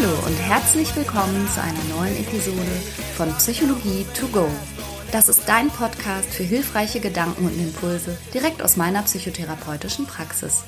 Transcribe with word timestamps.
Hallo 0.00 0.14
und 0.26 0.36
herzlich 0.36 0.94
willkommen 0.94 1.48
zu 1.48 1.60
einer 1.60 1.82
neuen 1.96 2.16
Episode 2.18 2.70
von 3.16 3.30
Psychologie 3.38 4.06
to 4.14 4.28
go. 4.28 4.46
Das 5.10 5.28
ist 5.28 5.48
dein 5.48 5.70
Podcast 5.70 6.32
für 6.32 6.44
hilfreiche 6.44 7.00
Gedanken 7.00 7.46
und 7.46 7.58
Impulse 7.58 8.16
direkt 8.32 8.62
aus 8.62 8.76
meiner 8.76 9.02
psychotherapeutischen 9.02 10.06
Praxis. 10.06 10.62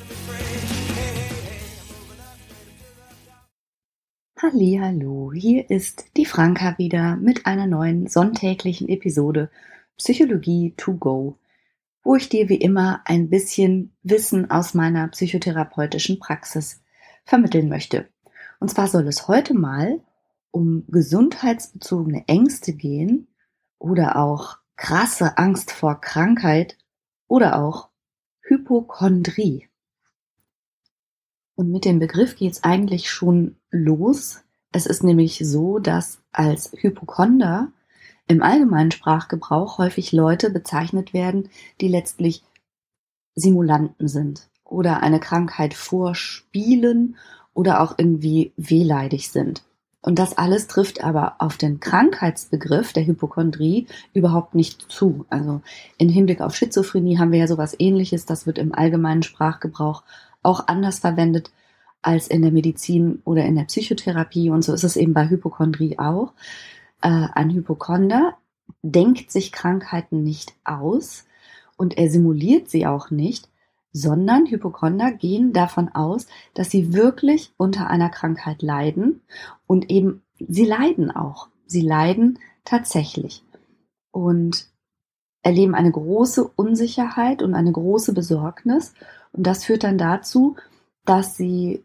Hallo, 4.43 5.33
hier 5.33 5.71
ist 5.71 6.07
die 6.17 6.27
Franka 6.27 6.77
wieder 6.79 7.15
mit 7.15 7.47
einer 7.47 7.69
neuen 7.69 8.09
sonntäglichen 8.09 8.89
Episode 8.89 9.49
Psychologie 9.97 10.75
to 10.77 10.95
go, 10.95 11.39
wo 12.03 12.17
ich 12.17 12.31
dir 12.31 12.49
wie 12.49 12.57
immer 12.57 13.03
ein 13.05 13.31
bisschen 13.31 13.93
Wissen 14.03 14.51
aus 14.51 14.75
meiner 14.75 15.07
psychotherapeutischen 15.07 16.19
Praxis 16.19 16.83
vermitteln 17.25 17.69
möchte. 17.69 18.09
Und 18.61 18.71
zwar 18.71 18.87
soll 18.87 19.09
es 19.09 19.27
heute 19.27 19.55
mal 19.55 20.01
um 20.53 20.85
gesundheitsbezogene 20.89 22.25
Ängste 22.29 22.75
gehen 22.75 23.27
oder 23.79 24.17
auch 24.17 24.59
krasse 24.77 25.39
Angst 25.39 25.73
vor 25.73 26.01
Krankheit 26.01 26.77
oder 27.27 27.59
auch 27.59 27.89
Hypochondrie. 28.43 29.69
Und 31.55 31.71
mit 31.71 31.85
dem 31.85 31.99
Begriff 31.99 32.37
geht 32.37 32.53
es 32.53 32.63
eigentlich 32.63 33.11
schon 33.11 33.57
los. 33.71 34.43
Es 34.73 34.87
ist 34.87 35.03
nämlich 35.03 35.39
so, 35.39 35.79
dass 35.79 36.23
als 36.33 36.73
Hypochonder 36.73 37.73
im 38.27 38.43
allgemeinen 38.43 38.91
Sprachgebrauch 38.91 39.79
häufig 39.79 40.13
Leute 40.13 40.51
bezeichnet 40.51 41.13
werden, 41.13 41.49
die 41.81 41.89
letztlich 41.89 42.45
Simulanten 43.35 44.09
sind 44.09 44.51
oder 44.65 45.03
eine 45.03 45.21
Krankheit 45.21 45.75
vorspielen 45.75 47.17
oder 47.55 47.81
auch 47.81 47.95
irgendwie 47.99 48.53
wehleidig 48.57 49.31
sind. 49.31 49.63
Und 50.03 50.19
das 50.19 50.39
alles 50.39 50.67
trifft 50.67 51.05
aber 51.05 51.35
auf 51.39 51.59
den 51.59 51.79
Krankheitsbegriff 51.79 52.93
der 52.95 53.07
Hypochondrie 53.07 53.87
überhaupt 54.15 54.55
nicht 54.55 54.91
zu. 54.91 55.27
Also 55.29 55.61
in 55.99 56.09
Hinblick 56.09 56.41
auf 56.41 56.57
Schizophrenie 56.57 57.19
haben 57.19 57.33
wir 57.33 57.41
ja 57.41 57.47
sowas 57.47 57.77
ähnliches. 57.79 58.25
Das 58.25 58.47
wird 58.47 58.57
im 58.57 58.75
allgemeinen 58.75 59.23
Sprachgebrauch 59.23 60.03
auch 60.43 60.69
anders 60.69 61.01
verwendet 61.01 61.51
als 62.01 62.29
in 62.29 62.41
der 62.41 62.51
Medizin 62.51 63.21
oder 63.25 63.45
in 63.45 63.57
der 63.57 63.65
Psychotherapie. 63.65 64.49
Und 64.49 64.63
so 64.63 64.73
ist 64.73 64.85
es 64.85 64.97
eben 64.97 65.13
bei 65.13 65.29
Hypochondrie 65.29 65.99
auch. 65.99 66.33
Äh, 67.03 67.29
ein 67.35 67.51
Hypochonder 67.51 68.37
denkt 68.83 69.31
sich 69.31 69.53
Krankheiten 69.53 70.23
nicht 70.23 70.55
aus 70.65 71.25
und 71.77 71.99
er 71.99 72.09
simuliert 72.11 72.71
sie 72.71 72.87
auch 72.87 73.11
nicht, 73.11 73.49
sondern 73.93 74.47
Hypochonder 74.47 75.13
gehen 75.13 75.53
davon 75.53 75.89
aus, 75.89 76.27
dass 76.55 76.71
sie 76.71 76.93
wirklich 76.93 77.53
unter 77.57 77.89
einer 77.89 78.09
Krankheit 78.09 78.63
leiden 78.63 79.23
und 79.67 79.91
eben 79.91 80.23
sie 80.39 80.65
leiden 80.65 81.11
auch. 81.11 81.49
Sie 81.67 81.83
leiden 81.83 82.39
tatsächlich 82.65 83.45
und 84.11 84.69
erleben 85.43 85.75
eine 85.75 85.91
große 85.91 86.47
Unsicherheit 86.57 87.43
und 87.43 87.55
eine 87.55 87.73
große 87.73 88.13
Besorgnis 88.13 88.95
und 89.33 89.47
das 89.47 89.65
führt 89.65 89.85
dann 89.85 89.99
dazu, 89.99 90.57
dass 91.05 91.37
sie 91.37 91.85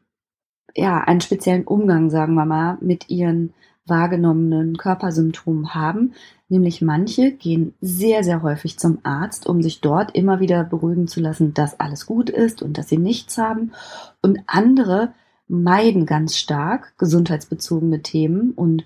ja 0.75 1.01
einen 1.01 1.21
speziellen 1.21 1.63
Umgang, 1.63 2.09
sagen 2.09 2.33
wir 2.33 2.45
mal, 2.45 2.77
mit 2.81 3.09
ihren 3.09 3.53
wahrgenommenen 3.87 4.77
Körpersymptomen 4.77 5.73
haben. 5.73 6.13
Nämlich 6.49 6.81
manche 6.81 7.31
gehen 7.31 7.73
sehr, 7.81 8.23
sehr 8.23 8.41
häufig 8.41 8.79
zum 8.79 8.99
Arzt, 9.03 9.47
um 9.47 9.61
sich 9.61 9.81
dort 9.81 10.15
immer 10.15 10.39
wieder 10.39 10.63
beruhigen 10.63 11.07
zu 11.07 11.19
lassen, 11.19 11.53
dass 11.53 11.79
alles 11.79 12.05
gut 12.05 12.29
ist 12.29 12.61
und 12.61 12.77
dass 12.77 12.89
sie 12.89 12.97
nichts 12.97 13.37
haben. 13.37 13.71
Und 14.21 14.39
andere 14.47 15.13
meiden 15.47 16.05
ganz 16.05 16.35
stark 16.35 16.97
gesundheitsbezogene 16.97 18.01
Themen 18.01 18.51
und 18.51 18.85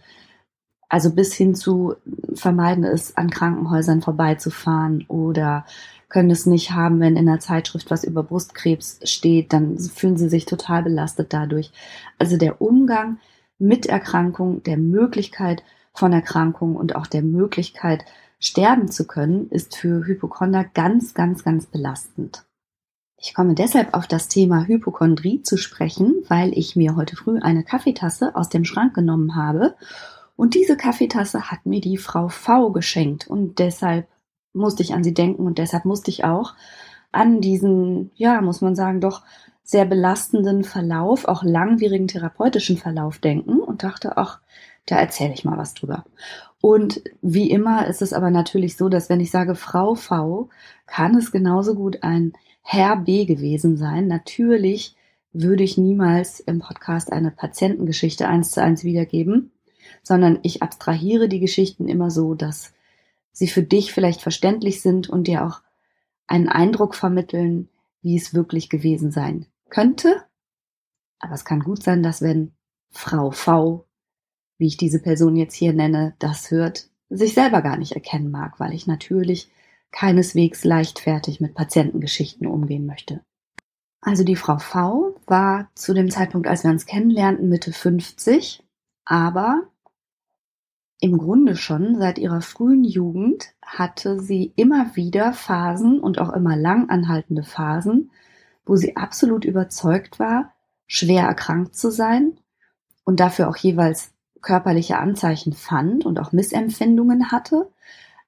also 0.90 1.12
bis 1.12 1.34
hin 1.34 1.54
zu 1.54 1.96
vermeiden 2.34 2.84
es, 2.84 3.16
an 3.16 3.30
Krankenhäusern 3.30 4.02
vorbeizufahren 4.02 5.06
oder 5.08 5.66
können 6.10 6.32
es 6.32 6.48
nicht 6.48 6.72
haben, 6.72 7.00
wenn 7.00 7.16
in 7.16 7.28
der 7.28 7.40
Zeitschrift 7.40 7.92
was 7.92 8.04
über 8.04 8.24
Brustkrebs 8.24 9.00
steht, 9.04 9.54
dann 9.54 9.78
fühlen 9.78 10.18
sie 10.18 10.28
sich 10.28 10.46
total 10.46 10.82
belastet 10.82 11.32
dadurch. 11.32 11.72
Also 12.18 12.38
der 12.38 12.60
Umgang 12.62 13.20
mit 13.60 13.86
Erkrankung, 13.86 14.64
der 14.64 14.78
Möglichkeit 14.78 15.64
von 15.94 16.14
Erkrankung 16.14 16.76
und 16.76 16.96
auch 16.96 17.08
der 17.08 17.22
Möglichkeit, 17.22 18.06
sterben 18.40 18.90
zu 18.90 19.06
können, 19.06 19.50
ist 19.50 19.76
für 19.76 20.06
Hypochonder 20.06 20.64
ganz, 20.64 21.14
ganz, 21.14 21.44
ganz 21.44 21.66
belastend. 21.66 22.46
Ich 23.18 23.34
komme 23.34 23.54
deshalb 23.54 23.94
auf 23.94 24.08
das 24.08 24.30
Thema 24.30 24.66
Hypochondrie 24.66 25.44
zu 25.44 25.58
sprechen, 25.58 26.24
weil 26.30 26.58
ich 26.58 26.78
mir 26.78 26.96
heute 26.96 27.18
früh 27.18 27.40
eine 27.40 27.66
Kaffeetasse 27.66 28.34
aus 28.34 28.48
dem 28.48 28.64
Schrank 28.64 28.94
genommen 28.94 29.36
habe 29.36 29.76
und 30.38 30.54
diese 30.54 30.78
Kaffeetasse 30.78 31.52
hat 31.52 31.66
mir 31.66 31.82
die 31.82 31.98
Frau 31.98 32.30
V 32.30 32.72
geschenkt 32.72 33.28
und 33.28 33.60
deshalb 33.60 34.08
musste 34.54 34.84
ich 34.84 34.94
an 34.94 35.04
sie 35.04 35.14
denken 35.14 35.46
und 35.46 35.58
deshalb 35.58 35.84
musste 35.84 36.12
ich 36.12 36.24
auch 36.24 36.54
an 37.12 37.42
diesen, 37.42 38.12
ja, 38.16 38.40
muss 38.40 38.62
man 38.62 38.74
sagen, 38.74 39.02
doch 39.02 39.24
sehr 39.70 39.86
belastenden 39.86 40.64
Verlauf, 40.64 41.26
auch 41.26 41.44
langwierigen 41.44 42.08
therapeutischen 42.08 42.76
Verlauf 42.76 43.20
denken 43.20 43.60
und 43.60 43.84
dachte, 43.84 44.18
ach, 44.18 44.40
da 44.88 44.98
erzähle 44.98 45.36
ich 45.36 45.46
mal 45.46 45.60
was 45.60 45.76
drüber. 45.76 46.06
Und 46.60 47.04
wie 47.22 47.52
immer 47.52 47.86
ist 47.86 48.02
es 48.02 48.12
aber 48.12 48.32
natürlich 48.32 48.78
so, 48.78 48.90
dass 48.90 49.10
wenn 49.10 49.20
ich 49.20 49.30
sage 49.30 49.54
Frau 49.54 49.94
V, 49.94 50.50
kann 50.88 51.16
es 51.16 51.32
genauso 51.32 51.76
gut 51.76 52.02
ein 52.02 52.34
Herr 52.64 52.96
B 52.96 53.26
gewesen 53.26 53.78
sein. 53.78 54.08
Natürlich 54.08 54.96
würde 55.34 55.62
ich 55.62 55.78
niemals 55.78 56.40
im 56.40 56.58
Podcast 56.58 57.14
eine 57.14 57.30
Patientengeschichte 57.30 58.28
eins 58.28 58.50
zu 58.50 58.64
eins 58.64 58.84
wiedergeben, 58.84 59.52
sondern 60.02 60.40
ich 60.42 60.64
abstrahiere 60.64 61.30
die 61.30 61.40
Geschichten 61.40 61.88
immer 61.88 62.10
so, 62.10 62.34
dass 62.34 62.74
sie 63.32 63.48
für 63.48 63.62
dich 63.62 63.94
vielleicht 63.94 64.24
verständlich 64.24 64.82
sind 64.82 65.12
und 65.12 65.28
dir 65.28 65.46
auch 65.46 65.62
einen 66.26 66.50
Eindruck 66.50 66.96
vermitteln, 66.96 67.70
wie 68.02 68.18
es 68.18 68.34
wirklich 68.34 68.70
gewesen 68.70 69.12
sein 69.12 69.46
könnte. 69.70 70.24
Aber 71.20 71.34
es 71.34 71.46
kann 71.46 71.62
gut 71.62 71.84
sein, 71.84 72.04
dass 72.04 72.22
wenn 72.22 72.54
Frau 72.92 73.32
V, 73.32 73.86
wie 74.58 74.68
ich 74.68 74.78
diese 74.78 75.02
Person 75.02 75.36
jetzt 75.36 75.54
hier 75.54 75.74
nenne, 75.74 76.16
das 76.20 76.52
hört, 76.52 76.90
sich 77.10 77.34
selber 77.34 77.62
gar 77.62 77.78
nicht 77.78 77.94
erkennen 77.94 78.32
mag, 78.32 78.60
weil 78.60 78.74
ich 78.74 78.88
natürlich 78.88 79.52
keineswegs 79.92 80.64
leichtfertig 80.64 81.42
mit 81.42 81.56
Patientengeschichten 81.56 82.48
umgehen 82.48 82.86
möchte. 82.86 83.22
Also 84.02 84.24
die 84.24 84.36
Frau 84.36 84.58
V 84.58 85.16
war 85.26 85.70
zu 85.76 85.94
dem 85.94 86.10
Zeitpunkt, 86.10 86.48
als 86.48 86.64
wir 86.64 86.72
uns 86.72 86.86
kennenlernten, 86.86 87.50
Mitte 87.50 87.74
50, 87.74 88.64
aber 89.06 89.68
im 91.02 91.18
Grunde 91.18 91.56
schon 91.56 91.98
seit 91.98 92.18
ihrer 92.18 92.42
frühen 92.42 92.84
Jugend 92.84 93.54
hatte 93.62 94.20
sie 94.20 94.54
immer 94.56 94.96
wieder 94.96 95.34
Phasen 95.34 96.00
und 96.00 96.20
auch 96.20 96.34
immer 96.34 96.56
lang 96.56 96.90
anhaltende 96.90 97.44
Phasen, 97.44 98.12
wo 98.70 98.76
sie 98.76 98.96
absolut 98.96 99.46
überzeugt 99.46 100.20
war, 100.20 100.54
schwer 100.86 101.24
erkrankt 101.24 101.76
zu 101.76 101.92
sein 101.92 102.38
und 103.04 103.20
dafür 103.20 103.50
auch 103.50 103.58
jeweils 103.58 104.12
körperliche 104.42 105.00
Anzeichen 105.00 105.54
fand 105.54 106.06
und 106.06 106.20
auch 106.20 106.32
Missempfindungen 106.32 107.32
hatte, 107.32 107.70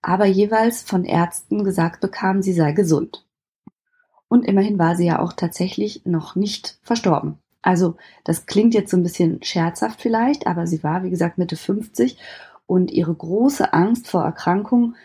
aber 0.02 0.26
jeweils 0.26 0.82
von 0.82 1.06
Ärzten 1.06 1.64
gesagt 1.64 2.02
bekam, 2.02 2.42
sie 2.42 2.54
sei 2.54 2.72
gesund. 2.72 3.26
Und 4.28 4.46
immerhin 4.46 4.80
war 4.80 4.96
sie 4.96 5.06
ja 5.06 5.20
auch 5.20 5.34
tatsächlich 5.34 6.06
noch 6.06 6.36
nicht 6.36 6.80
verstorben. 6.82 7.38
Also 7.62 7.98
das 8.24 8.48
klingt 8.48 8.74
jetzt 8.74 8.90
so 8.90 8.98
ein 8.98 9.04
bisschen 9.04 9.44
scherzhaft 9.44 10.02
vielleicht, 10.02 10.48
aber 10.48 10.66
sie 10.66 10.84
war, 10.84 11.04
wie 11.04 11.12
gesagt, 11.12 11.38
Mitte 11.38 11.56
50 11.56 12.18
und 12.66 12.92
ihre 12.92 13.14
große 13.14 13.74
Angst 13.74 14.08
vor 14.08 14.24
Erkrankung 14.24 14.96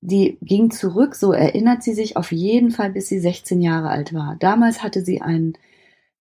die 0.00 0.38
ging 0.42 0.70
zurück, 0.70 1.14
so 1.14 1.32
erinnert 1.32 1.82
sie 1.82 1.94
sich 1.94 2.16
auf 2.16 2.32
jeden 2.32 2.70
Fall, 2.70 2.90
bis 2.90 3.08
sie 3.08 3.18
16 3.18 3.60
Jahre 3.60 3.88
alt 3.88 4.14
war. 4.14 4.36
Damals 4.38 4.82
hatte 4.82 5.04
sie 5.04 5.20
ein 5.20 5.54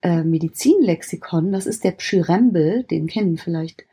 äh, 0.01 0.23
Medizinlexikon, 0.23 1.51
das 1.51 1.65
ist 1.65 1.83
der 1.83 1.91
Pschyrembel, 1.91 2.83
den 2.83 3.07
kennen 3.07 3.37
vielleicht 3.37 3.83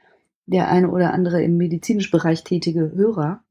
der 0.46 0.69
eine 0.69 0.90
oder 0.90 1.12
andere 1.12 1.42
im 1.42 1.56
medizinischen 1.56 2.10
Bereich 2.10 2.44
tätige 2.44 2.92
Hörer. 2.94 3.42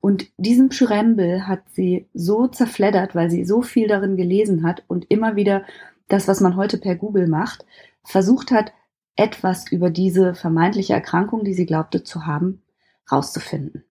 Und 0.00 0.30
diesen 0.36 0.68
Pschyrembel 0.68 1.46
hat 1.46 1.62
sie 1.72 2.06
so 2.14 2.46
zerfleddert, 2.46 3.14
weil 3.14 3.30
sie 3.30 3.44
so 3.44 3.62
viel 3.62 3.88
darin 3.88 4.16
gelesen 4.16 4.62
hat 4.62 4.84
und 4.86 5.06
immer 5.10 5.36
wieder 5.36 5.64
das, 6.08 6.28
was 6.28 6.40
man 6.40 6.56
heute 6.56 6.78
per 6.78 6.94
Google 6.94 7.26
macht, 7.26 7.64
versucht 8.04 8.50
hat, 8.50 8.72
etwas 9.16 9.70
über 9.72 9.90
diese 9.90 10.34
vermeintliche 10.34 10.92
Erkrankung, 10.92 11.42
die 11.42 11.54
sie 11.54 11.66
glaubte 11.66 12.04
zu 12.04 12.26
haben, 12.26 12.62
rauszufinden. 13.10 13.85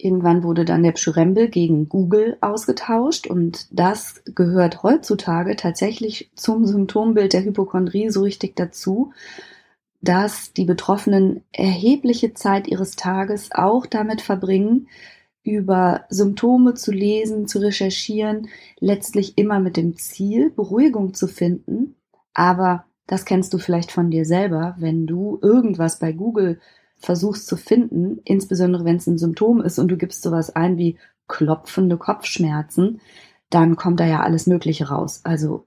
Irgendwann 0.00 0.44
wurde 0.44 0.64
dann 0.64 0.84
der 0.84 0.92
Pschyrembel 0.92 1.48
gegen 1.48 1.88
Google 1.88 2.36
ausgetauscht 2.40 3.26
und 3.26 3.66
das 3.72 4.22
gehört 4.26 4.82
heutzutage 4.84 5.56
tatsächlich 5.56 6.30
zum 6.36 6.66
Symptombild 6.66 7.32
der 7.32 7.44
Hypochondrie 7.44 8.10
so 8.10 8.22
richtig 8.22 8.54
dazu, 8.56 9.12
dass 10.00 10.52
die 10.52 10.64
Betroffenen 10.64 11.42
erhebliche 11.52 12.32
Zeit 12.34 12.68
ihres 12.68 12.94
Tages 12.96 13.50
auch 13.52 13.86
damit 13.86 14.20
verbringen, 14.20 14.88
über 15.42 16.04
Symptome 16.10 16.74
zu 16.74 16.92
lesen, 16.92 17.48
zu 17.48 17.58
recherchieren, 17.58 18.48
letztlich 18.80 19.36
immer 19.38 19.58
mit 19.60 19.76
dem 19.76 19.96
Ziel, 19.96 20.50
Beruhigung 20.50 21.14
zu 21.14 21.26
finden, 21.26 21.96
aber 22.34 22.84
Das 23.08 23.24
kennst 23.24 23.54
du 23.54 23.58
vielleicht 23.58 23.90
von 23.90 24.10
dir 24.10 24.24
selber, 24.24 24.76
wenn 24.78 25.06
du 25.06 25.38
irgendwas 25.42 25.98
bei 25.98 26.12
Google 26.12 26.60
versuchst 26.98 27.46
zu 27.46 27.56
finden, 27.56 28.20
insbesondere 28.24 28.84
wenn 28.84 28.96
es 28.96 29.06
ein 29.06 29.18
Symptom 29.18 29.60
ist 29.60 29.78
und 29.78 29.88
du 29.88 29.96
gibst 29.96 30.22
sowas 30.22 30.54
ein 30.54 30.78
wie 30.78 30.98
klopfende 31.28 31.96
Kopfschmerzen, 31.96 33.00
dann 33.50 33.76
kommt 33.76 34.00
da 34.00 34.06
ja 34.06 34.20
alles 34.20 34.46
Mögliche 34.46 34.88
raus. 34.88 35.20
Also 35.24 35.66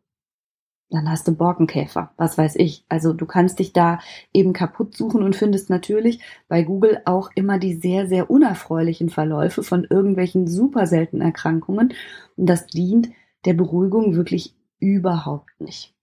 dann 0.91 1.09
hast 1.09 1.27
du 1.27 1.35
Borkenkäfer, 1.35 2.11
was 2.17 2.37
weiß 2.37 2.57
ich. 2.57 2.85
Also 2.89 3.13
du 3.13 3.25
kannst 3.25 3.59
dich 3.59 3.71
da 3.71 3.99
eben 4.33 4.51
kaputt 4.51 4.95
suchen 4.95 5.23
und 5.23 5.37
findest 5.37 5.69
natürlich 5.69 6.19
bei 6.49 6.63
Google 6.63 7.01
auch 7.05 7.29
immer 7.33 7.59
die 7.59 7.75
sehr, 7.75 8.07
sehr 8.07 8.29
unerfreulichen 8.29 9.09
Verläufe 9.09 9.63
von 9.63 9.85
irgendwelchen 9.89 10.47
super 10.47 10.85
seltenen 10.85 11.25
Erkrankungen. 11.25 11.93
Und 12.35 12.49
das 12.49 12.67
dient 12.67 13.09
der 13.45 13.53
Beruhigung 13.53 14.15
wirklich 14.15 14.53
überhaupt 14.79 15.61
nicht. 15.61 15.95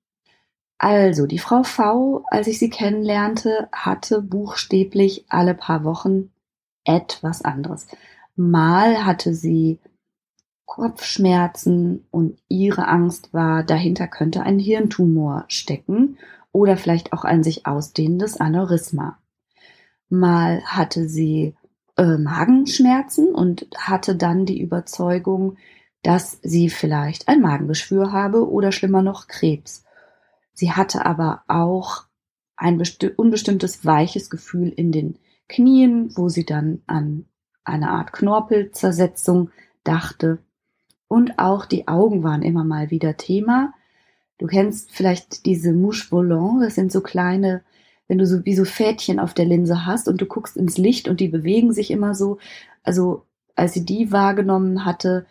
Also, 0.78 1.26
die 1.26 1.40
Frau 1.40 1.64
V, 1.64 2.24
als 2.30 2.46
ich 2.46 2.60
sie 2.60 2.70
kennenlernte, 2.70 3.68
hatte 3.72 4.22
buchstäblich 4.22 5.24
alle 5.28 5.54
paar 5.54 5.82
Wochen 5.82 6.30
etwas 6.84 7.42
anderes. 7.42 7.88
Mal 8.36 9.04
hatte 9.04 9.34
sie 9.34 9.80
Kopfschmerzen 10.64 12.06
und 12.12 12.38
ihre 12.46 12.86
Angst 12.86 13.34
war, 13.34 13.64
dahinter 13.64 14.06
könnte 14.06 14.44
ein 14.44 14.60
Hirntumor 14.60 15.44
stecken 15.48 16.18
oder 16.52 16.76
vielleicht 16.76 17.12
auch 17.12 17.24
ein 17.24 17.42
sich 17.42 17.66
ausdehnendes 17.66 18.36
Aneurysma. 18.36 19.18
Mal 20.08 20.62
hatte 20.64 21.08
sie 21.08 21.56
äh, 21.96 22.16
Magenschmerzen 22.16 23.34
und 23.34 23.66
hatte 23.76 24.14
dann 24.14 24.46
die 24.46 24.60
Überzeugung, 24.60 25.56
dass 26.02 26.38
sie 26.42 26.70
vielleicht 26.70 27.26
ein 27.26 27.40
Magengeschwür 27.40 28.12
habe 28.12 28.48
oder 28.48 28.70
schlimmer 28.70 29.02
noch 29.02 29.26
Krebs. 29.26 29.84
Sie 30.58 30.72
hatte 30.72 31.06
aber 31.06 31.44
auch 31.46 32.06
ein 32.56 32.82
unbestimmtes 33.16 33.84
weiches 33.84 34.28
Gefühl 34.28 34.70
in 34.70 34.90
den 34.90 35.16
Knien, 35.48 36.10
wo 36.16 36.28
sie 36.28 36.44
dann 36.44 36.82
an 36.88 37.26
eine 37.62 37.90
Art 37.90 38.12
Knorpelzersetzung 38.12 39.50
dachte. 39.84 40.38
Und 41.06 41.38
auch 41.38 41.64
die 41.64 41.86
Augen 41.86 42.24
waren 42.24 42.42
immer 42.42 42.64
mal 42.64 42.90
wieder 42.90 43.16
Thema. 43.16 43.72
Du 44.38 44.48
kennst 44.48 44.90
vielleicht 44.90 45.46
diese 45.46 45.72
Mouche 45.72 46.08
volant, 46.08 46.60
das 46.60 46.74
sind 46.74 46.90
so 46.90 47.02
kleine, 47.02 47.62
wenn 48.08 48.18
du 48.18 48.26
so 48.26 48.44
wie 48.44 48.56
so 48.56 48.64
Fädchen 48.64 49.20
auf 49.20 49.34
der 49.34 49.44
Linse 49.44 49.86
hast 49.86 50.08
und 50.08 50.20
du 50.20 50.26
guckst 50.26 50.56
ins 50.56 50.76
Licht 50.76 51.06
und 51.06 51.20
die 51.20 51.28
bewegen 51.28 51.72
sich 51.72 51.92
immer 51.92 52.16
so. 52.16 52.38
Also 52.82 53.26
als 53.54 53.74
sie 53.74 53.84
die 53.84 54.10
wahrgenommen 54.10 54.84
hatte, 54.84 55.24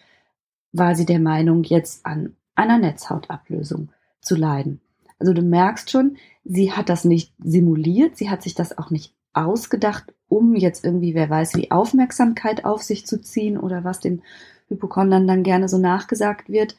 war 0.71 0.95
sie 0.95 1.05
der 1.05 1.19
Meinung, 1.19 1.65
jetzt 1.65 2.05
an 2.05 2.37
einer 2.55 2.77
Netzhautablösung 2.77 3.89
zu 4.21 4.37
leiden. 4.37 4.79
Also 5.19 5.33
du 5.33 5.41
merkst 5.41 5.89
schon, 5.89 6.17
sie 6.43 6.71
hat 6.71 6.89
das 6.89 7.05
nicht 7.05 7.33
simuliert, 7.39 8.17
sie 8.17 8.29
hat 8.29 8.43
sich 8.43 8.55
das 8.55 8.77
auch 8.77 8.91
nicht 8.91 9.13
ausgedacht, 9.33 10.13
um 10.27 10.55
jetzt 10.55 10.83
irgendwie, 10.83 11.15
wer 11.15 11.29
weiß, 11.29 11.55
wie 11.55 11.71
Aufmerksamkeit 11.71 12.65
auf 12.65 12.81
sich 12.81 13.05
zu 13.05 13.21
ziehen 13.21 13.57
oder 13.57 13.83
was 13.83 13.99
den 13.99 14.21
Hypochondern 14.67 15.27
dann 15.27 15.43
gerne 15.43 15.69
so 15.69 15.77
nachgesagt 15.77 16.49
wird, 16.49 16.77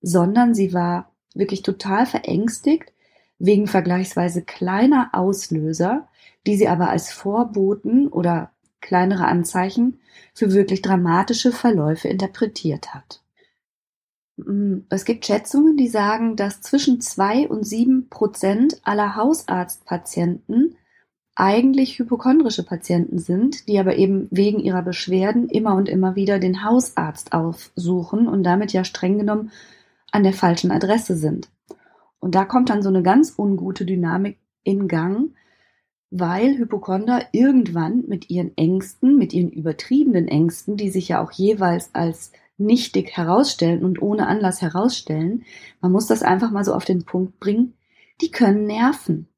sondern 0.00 0.54
sie 0.54 0.72
war 0.72 1.10
wirklich 1.34 1.62
total 1.62 2.06
verängstigt 2.06 2.92
wegen 3.38 3.66
vergleichsweise 3.66 4.42
kleiner 4.42 5.10
Auslöser, 5.12 6.08
die 6.46 6.56
sie 6.56 6.68
aber 6.68 6.90
als 6.90 7.10
Vorboten 7.10 8.08
oder 8.08 8.52
kleinere 8.80 9.26
Anzeichen 9.26 9.98
für 10.34 10.52
wirklich 10.52 10.82
dramatische 10.82 11.52
Verläufe 11.52 12.08
interpretiert 12.08 12.94
hat. 12.94 13.23
Mm, 14.36 14.78
es 14.90 15.04
gibt 15.04 15.26
Schätzungen, 15.26 15.76
die 15.76 15.88
sagen, 15.88 16.36
dass 16.36 16.60
zwischen 16.60 17.00
zwei 17.00 17.48
und 17.48 17.64
sieben 17.64 18.08
Prozent 18.08 18.80
aller 18.84 19.16
Hausarztpatienten 19.16 20.76
eigentlich 21.36 21.98
hypochondrische 21.98 22.64
Patienten 22.64 23.18
sind, 23.18 23.66
die 23.68 23.78
aber 23.78 23.96
eben 23.96 24.28
wegen 24.30 24.60
ihrer 24.60 24.82
Beschwerden 24.82 25.48
immer 25.48 25.74
und 25.74 25.88
immer 25.88 26.14
wieder 26.14 26.38
den 26.38 26.64
Hausarzt 26.64 27.32
aufsuchen 27.32 28.28
und 28.28 28.44
damit 28.44 28.72
ja 28.72 28.84
streng 28.84 29.18
genommen 29.18 29.50
an 30.12 30.22
der 30.22 30.32
falschen 30.32 30.70
Adresse 30.70 31.16
sind. 31.16 31.48
Und 32.20 32.36
da 32.36 32.44
kommt 32.44 32.70
dann 32.70 32.82
so 32.82 32.88
eine 32.88 33.02
ganz 33.02 33.34
ungute 33.36 33.84
Dynamik 33.84 34.38
in 34.62 34.86
Gang, 34.86 35.34
weil 36.10 36.56
Hypochonder 36.56 37.26
irgendwann 37.32 38.04
mit 38.06 38.30
ihren 38.30 38.56
Ängsten, 38.56 39.16
mit 39.16 39.32
ihren 39.32 39.50
übertriebenen 39.50 40.28
Ängsten, 40.28 40.76
die 40.76 40.88
sich 40.88 41.08
ja 41.08 41.20
auch 41.22 41.32
jeweils 41.32 41.92
als 41.94 42.30
nichtig 42.56 43.16
herausstellen 43.16 43.84
und 43.84 44.00
ohne 44.00 44.26
Anlass 44.26 44.62
herausstellen. 44.62 45.44
Man 45.80 45.92
muss 45.92 46.06
das 46.06 46.22
einfach 46.22 46.50
mal 46.50 46.64
so 46.64 46.74
auf 46.74 46.84
den 46.84 47.04
Punkt 47.04 47.40
bringen. 47.40 47.74
Die 48.20 48.30
können 48.30 48.66
nerven. 48.66 49.28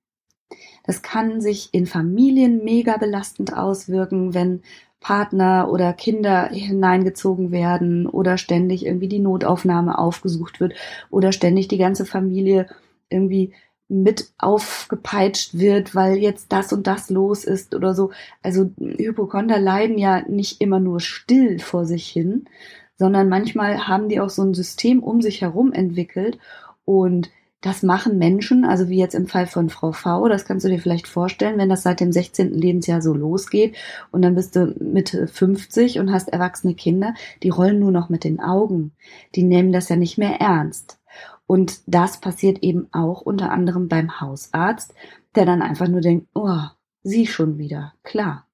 Das 0.85 1.03
kann 1.03 1.41
sich 1.41 1.71
in 1.73 1.87
Familien 1.87 2.63
mega 2.63 2.97
belastend 2.97 3.53
auswirken, 3.57 4.35
wenn 4.35 4.63
Partner 5.01 5.69
oder 5.71 5.93
Kinder 5.93 6.49
hineingezogen 6.49 7.53
werden 7.53 8.07
oder 8.07 8.39
ständig 8.39 8.85
irgendwie 8.85 9.09
die 9.09 9.19
Notaufnahme 9.19 9.99
aufgesucht 9.99 10.61
wird 10.61 10.75
oder 11.11 11.33
ständig 11.33 11.69
die 11.69 11.79
ganze 11.79 12.07
Familie 12.07 12.67
irgendwie 13.09 13.53
mit 13.89 14.33
aufgepeitscht 14.39 15.55
wird, 15.59 15.95
weil 15.95 16.17
jetzt 16.17 16.51
das 16.53 16.73
und 16.73 16.87
das 16.87 17.09
los 17.09 17.45
ist 17.45 17.75
oder 17.75 17.95
so. 17.95 18.11
Also 18.43 18.71
Hypochonder 18.79 19.61
leiden 19.61 19.97
ja 19.97 20.23
nicht 20.29 20.61
immer 20.61 20.81
nur 20.81 20.99
still 20.99 21.61
vor 21.61 21.85
sich 21.85 22.09
hin, 22.09 22.47
sondern 22.97 23.29
manchmal 23.29 23.89
haben 23.89 24.09
die 24.09 24.21
auch 24.21 24.31
so 24.31 24.43
ein 24.43 24.55
System 24.55 25.03
um 25.03 25.23
sich 25.23 25.43
herum 25.43 25.73
entwickelt 25.73 26.39
und 26.85 27.31
das 27.63 27.83
machen 27.83 28.19
Menschen, 28.19 28.65
also 28.65 28.89
wie 28.89 28.99
jetzt 28.99 29.15
im 29.15 29.27
Fall 29.27 29.47
von 29.47 29.71
Frau 29.71 29.91
V, 29.91 30.29
das 30.29 30.45
kannst 30.45 30.65
du 30.65 30.69
dir 30.69 30.79
vielleicht 30.79 31.09
vorstellen, 31.09 31.59
wenn 31.59 31.69
das 31.69 31.83
seit 31.83 32.01
dem 32.01 32.13
16. 32.13 32.53
Lebensjahr 32.53 33.03
so 33.03 33.13
losgeht 33.15 33.75
und 34.13 34.23
dann 34.23 34.35
bist 34.35 34.55
du 34.55 34.75
Mitte 34.79 35.27
50 35.27 35.99
und 35.99 36.13
hast 36.13 36.29
erwachsene 36.29 36.75
Kinder, 36.75 37.15
die 37.43 37.49
rollen 37.49 37.81
nur 37.81 37.91
noch 37.91 38.09
mit 38.09 38.25
den 38.25 38.41
Augen. 38.41 38.93
Die 39.35 39.43
nehmen 39.43 39.73
das 39.73 39.89
ja 39.89 39.97
nicht 39.97 40.17
mehr 40.19 40.41
ernst. 40.41 41.01
Und 41.47 41.81
das 41.87 42.21
passiert 42.21 42.63
eben 42.63 42.89
auch 42.93 43.21
unter 43.21 43.51
anderem 43.51 43.89
beim 43.89 44.21
Hausarzt, 44.21 44.95
der 45.35 45.47
dann 45.47 45.63
einfach 45.63 45.89
nur 45.89 46.01
denkt, 46.01 46.29
oh, 46.35 46.61
sie 47.03 47.27
schon 47.27 47.59
wieder, 47.59 47.95
klar. 48.03 48.47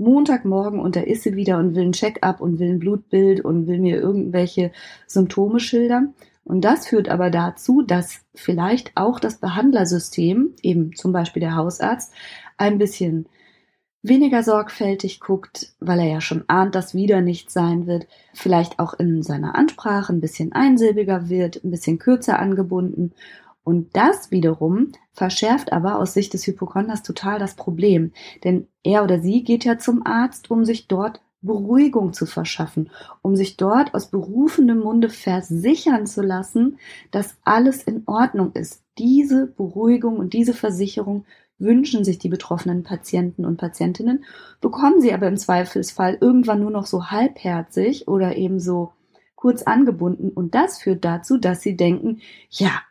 Montagmorgen 0.00 0.80
und 0.80 0.96
da 0.96 1.00
ist 1.00 1.22
sie 1.22 1.36
wieder 1.36 1.58
und 1.58 1.74
will 1.74 1.84
ein 1.84 1.92
Check-up 1.92 2.40
und 2.40 2.58
will 2.58 2.70
ein 2.70 2.78
Blutbild 2.78 3.44
und 3.44 3.66
will 3.66 3.78
mir 3.78 4.00
irgendwelche 4.00 4.72
Symptome 5.06 5.60
schildern. 5.60 6.14
Und 6.44 6.62
das 6.62 6.86
führt 6.86 7.08
aber 7.08 7.30
dazu, 7.30 7.82
dass 7.82 8.22
vielleicht 8.34 8.96
auch 8.96 9.20
das 9.20 9.38
Behandlersystem, 9.38 10.54
eben 10.62 10.94
zum 10.96 11.12
Beispiel 11.12 11.40
der 11.40 11.54
Hausarzt, 11.54 12.12
ein 12.56 12.78
bisschen 12.78 13.26
weniger 14.02 14.42
sorgfältig 14.42 15.20
guckt, 15.20 15.74
weil 15.78 16.00
er 16.00 16.06
ja 16.06 16.20
schon 16.20 16.44
ahnt, 16.48 16.74
dass 16.74 16.94
wieder 16.94 17.20
nichts 17.20 17.52
sein 17.52 17.86
wird, 17.86 18.06
vielleicht 18.32 18.78
auch 18.78 18.94
in 18.94 19.22
seiner 19.22 19.54
Ansprache 19.54 20.12
ein 20.12 20.20
bisschen 20.20 20.52
einsilbiger 20.52 21.28
wird, 21.28 21.62
ein 21.62 21.70
bisschen 21.70 21.98
kürzer 21.98 22.38
angebunden 22.38 23.12
und 23.64 23.94
das 23.94 24.30
wiederum 24.30 24.92
verschärft 25.12 25.72
aber 25.72 25.98
aus 25.98 26.14
Sicht 26.14 26.32
des 26.34 26.46
Hypochonders 26.46 27.02
total 27.02 27.38
das 27.38 27.54
Problem. 27.54 28.12
Denn 28.42 28.68
er 28.82 29.04
oder 29.04 29.20
sie 29.20 29.44
geht 29.44 29.64
ja 29.64 29.78
zum 29.78 30.06
Arzt, 30.06 30.50
um 30.50 30.64
sich 30.64 30.88
dort 30.88 31.20
Beruhigung 31.42 32.12
zu 32.12 32.26
verschaffen, 32.26 32.90
um 33.22 33.34
sich 33.34 33.56
dort 33.56 33.94
aus 33.94 34.10
berufendem 34.10 34.80
Munde 34.80 35.08
versichern 35.08 36.06
zu 36.06 36.22
lassen, 36.22 36.78
dass 37.10 37.36
alles 37.44 37.82
in 37.82 38.02
Ordnung 38.06 38.52
ist. 38.52 38.82
Diese 38.98 39.46
Beruhigung 39.46 40.18
und 40.18 40.34
diese 40.34 40.52
Versicherung 40.52 41.24
wünschen 41.58 42.04
sich 42.04 42.18
die 42.18 42.28
betroffenen 42.28 42.82
Patienten 42.82 43.44
und 43.44 43.58
Patientinnen, 43.58 44.24
bekommen 44.60 45.00
sie 45.00 45.12
aber 45.12 45.28
im 45.28 45.36
Zweifelsfall 45.36 46.18
irgendwann 46.20 46.60
nur 46.60 46.70
noch 46.70 46.86
so 46.86 47.10
halbherzig 47.10 48.08
oder 48.08 48.36
eben 48.36 48.60
so 48.60 48.92
kurz 49.34 49.62
angebunden 49.62 50.30
und 50.30 50.54
das 50.54 50.78
führt 50.78 51.04
dazu, 51.04 51.38
dass 51.38 51.62
sie 51.62 51.76
denken, 51.76 52.20
ja, 52.50 52.82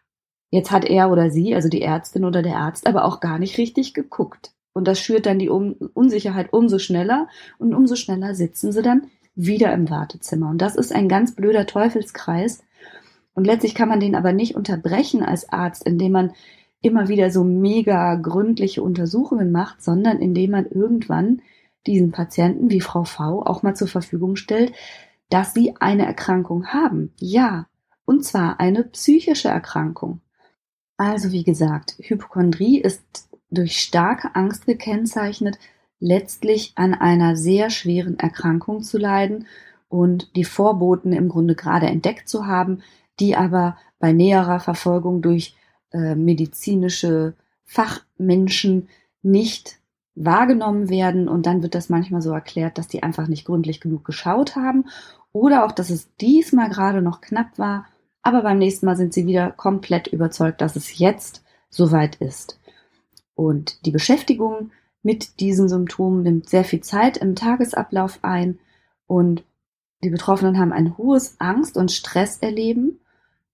Jetzt 0.52 0.72
hat 0.72 0.86
er 0.86 1.12
oder 1.12 1.30
sie, 1.30 1.54
also 1.54 1.70
die 1.70 1.82
Ärztin 1.82 2.26
oder 2.26 2.42
der 2.42 2.58
Arzt, 2.58 2.88
aber 2.88 3.06
auch 3.06 3.20
gar 3.20 3.38
nicht 3.38 3.58
richtig 3.58 3.94
geguckt. 3.94 4.52
Und 4.74 4.88
das 4.88 5.00
schürt 5.00 5.26
dann 5.26 5.40
die 5.40 5.50
Unsicherheit 5.50 6.54
umso 6.54 6.80
schneller 6.80 7.28
und 7.58 7.74
umso 7.74 7.96
schneller 7.96 8.34
sitzen 8.34 8.72
sie 8.72 8.82
dann 8.82 9.08
wieder 9.36 9.74
im 9.74 9.90
Wartezimmer. 9.90 10.50
Und 10.50 10.62
das 10.62 10.76
ist 10.76 10.94
ein 10.94 11.08
ganz 11.08 11.36
blöder 11.36 11.66
Teufelskreis. 11.66 12.64
Und 13.34 13.46
letztlich 13.46 13.76
kann 13.76 13.90
man 13.90 14.00
den 14.00 14.16
aber 14.16 14.34
nicht 14.34 14.56
unterbrechen 14.56 15.24
als 15.24 15.50
Arzt, 15.50 15.86
indem 15.86 16.12
man 16.12 16.34
immer 16.82 17.08
wieder 17.08 17.30
so 17.30 17.44
mega 17.44 18.16
gründliche 18.16 18.82
Untersuchungen 18.82 19.52
macht, 19.52 19.84
sondern 19.84 20.20
indem 20.20 20.52
man 20.52 20.66
irgendwann 20.66 21.42
diesen 21.88 22.12
Patienten 22.12 22.70
wie 22.70 22.82
Frau 22.82 23.04
V 23.04 23.44
auch 23.44 23.64
mal 23.64 23.76
zur 23.76 23.88
Verfügung 23.88 24.36
stellt, 24.36 24.74
dass 25.30 25.54
sie 25.54 25.76
eine 25.80 26.06
Erkrankung 26.06 26.68
haben. 26.68 27.14
Ja, 27.20 27.68
und 28.06 28.26
zwar 28.26 28.60
eine 28.60 28.84
psychische 28.84 29.50
Erkrankung. 29.50 30.22
Also 31.00 31.32
wie 31.32 31.46
gesagt, 31.46 31.96
Hypochondrie 32.00 32.78
ist 32.78 33.30
durch 33.50 33.80
starke 33.80 34.36
Angst 34.36 34.66
gekennzeichnet, 34.66 35.58
letztlich 36.02 36.74
an 36.76 36.94
einer 36.94 37.38
sehr 37.38 37.70
schweren 37.70 38.20
Erkrankung 38.20 38.84
zu 38.84 38.98
leiden 38.98 39.48
und 39.88 40.36
die 40.36 40.44
Vorboten 40.44 41.14
im 41.14 41.30
Grunde 41.30 41.56
gerade 41.56 41.86
entdeckt 41.86 42.28
zu 42.28 42.48
haben, 42.48 42.82
die 43.22 43.38
aber 43.38 43.78
bei 44.00 44.12
näherer 44.12 44.60
Verfolgung 44.60 45.22
durch 45.22 45.56
äh, 45.94 46.16
medizinische 46.16 47.34
Fachmenschen 47.64 48.90
nicht 49.22 49.80
wahrgenommen 50.16 50.90
werden. 50.90 51.30
Und 51.30 51.46
dann 51.46 51.64
wird 51.64 51.76
das 51.76 51.88
manchmal 51.88 52.22
so 52.22 52.34
erklärt, 52.34 52.78
dass 52.78 52.90
die 52.90 53.04
einfach 53.04 53.30
nicht 53.30 53.46
gründlich 53.46 53.80
genug 53.80 54.04
geschaut 54.04 54.58
haben 54.58 54.84
oder 55.32 55.66
auch, 55.66 55.72
dass 55.72 55.92
es 55.92 56.14
diesmal 56.18 56.70
gerade 56.70 57.02
noch 57.02 57.22
knapp 57.22 57.58
war, 57.58 57.86
aber 58.30 58.44
beim 58.44 58.60
nächsten 58.60 58.86
Mal 58.86 58.96
sind 58.96 59.12
sie 59.12 59.26
wieder 59.26 59.50
komplett 59.50 60.06
überzeugt, 60.06 60.62
dass 60.62 60.76
es 60.76 61.00
jetzt 61.00 61.44
soweit 61.72 62.18
ist. 62.18 62.60
Und 63.34 63.86
die 63.88 63.92
Beschäftigung 63.92 64.70
mit 65.02 65.40
diesen 65.40 65.68
Symptomen 65.68 66.22
nimmt 66.22 66.48
sehr 66.48 66.64
viel 66.64 66.82
Zeit 66.82 67.18
im 67.18 67.36
Tagesablauf 67.36 68.20
ein 68.22 68.60
und 69.08 69.44
die 70.04 70.12
Betroffenen 70.12 70.60
haben 70.60 70.72
ein 70.72 70.96
hohes 70.96 71.38
Angst- 71.40 71.76
und 71.76 71.92
Stresserleben 71.92 73.00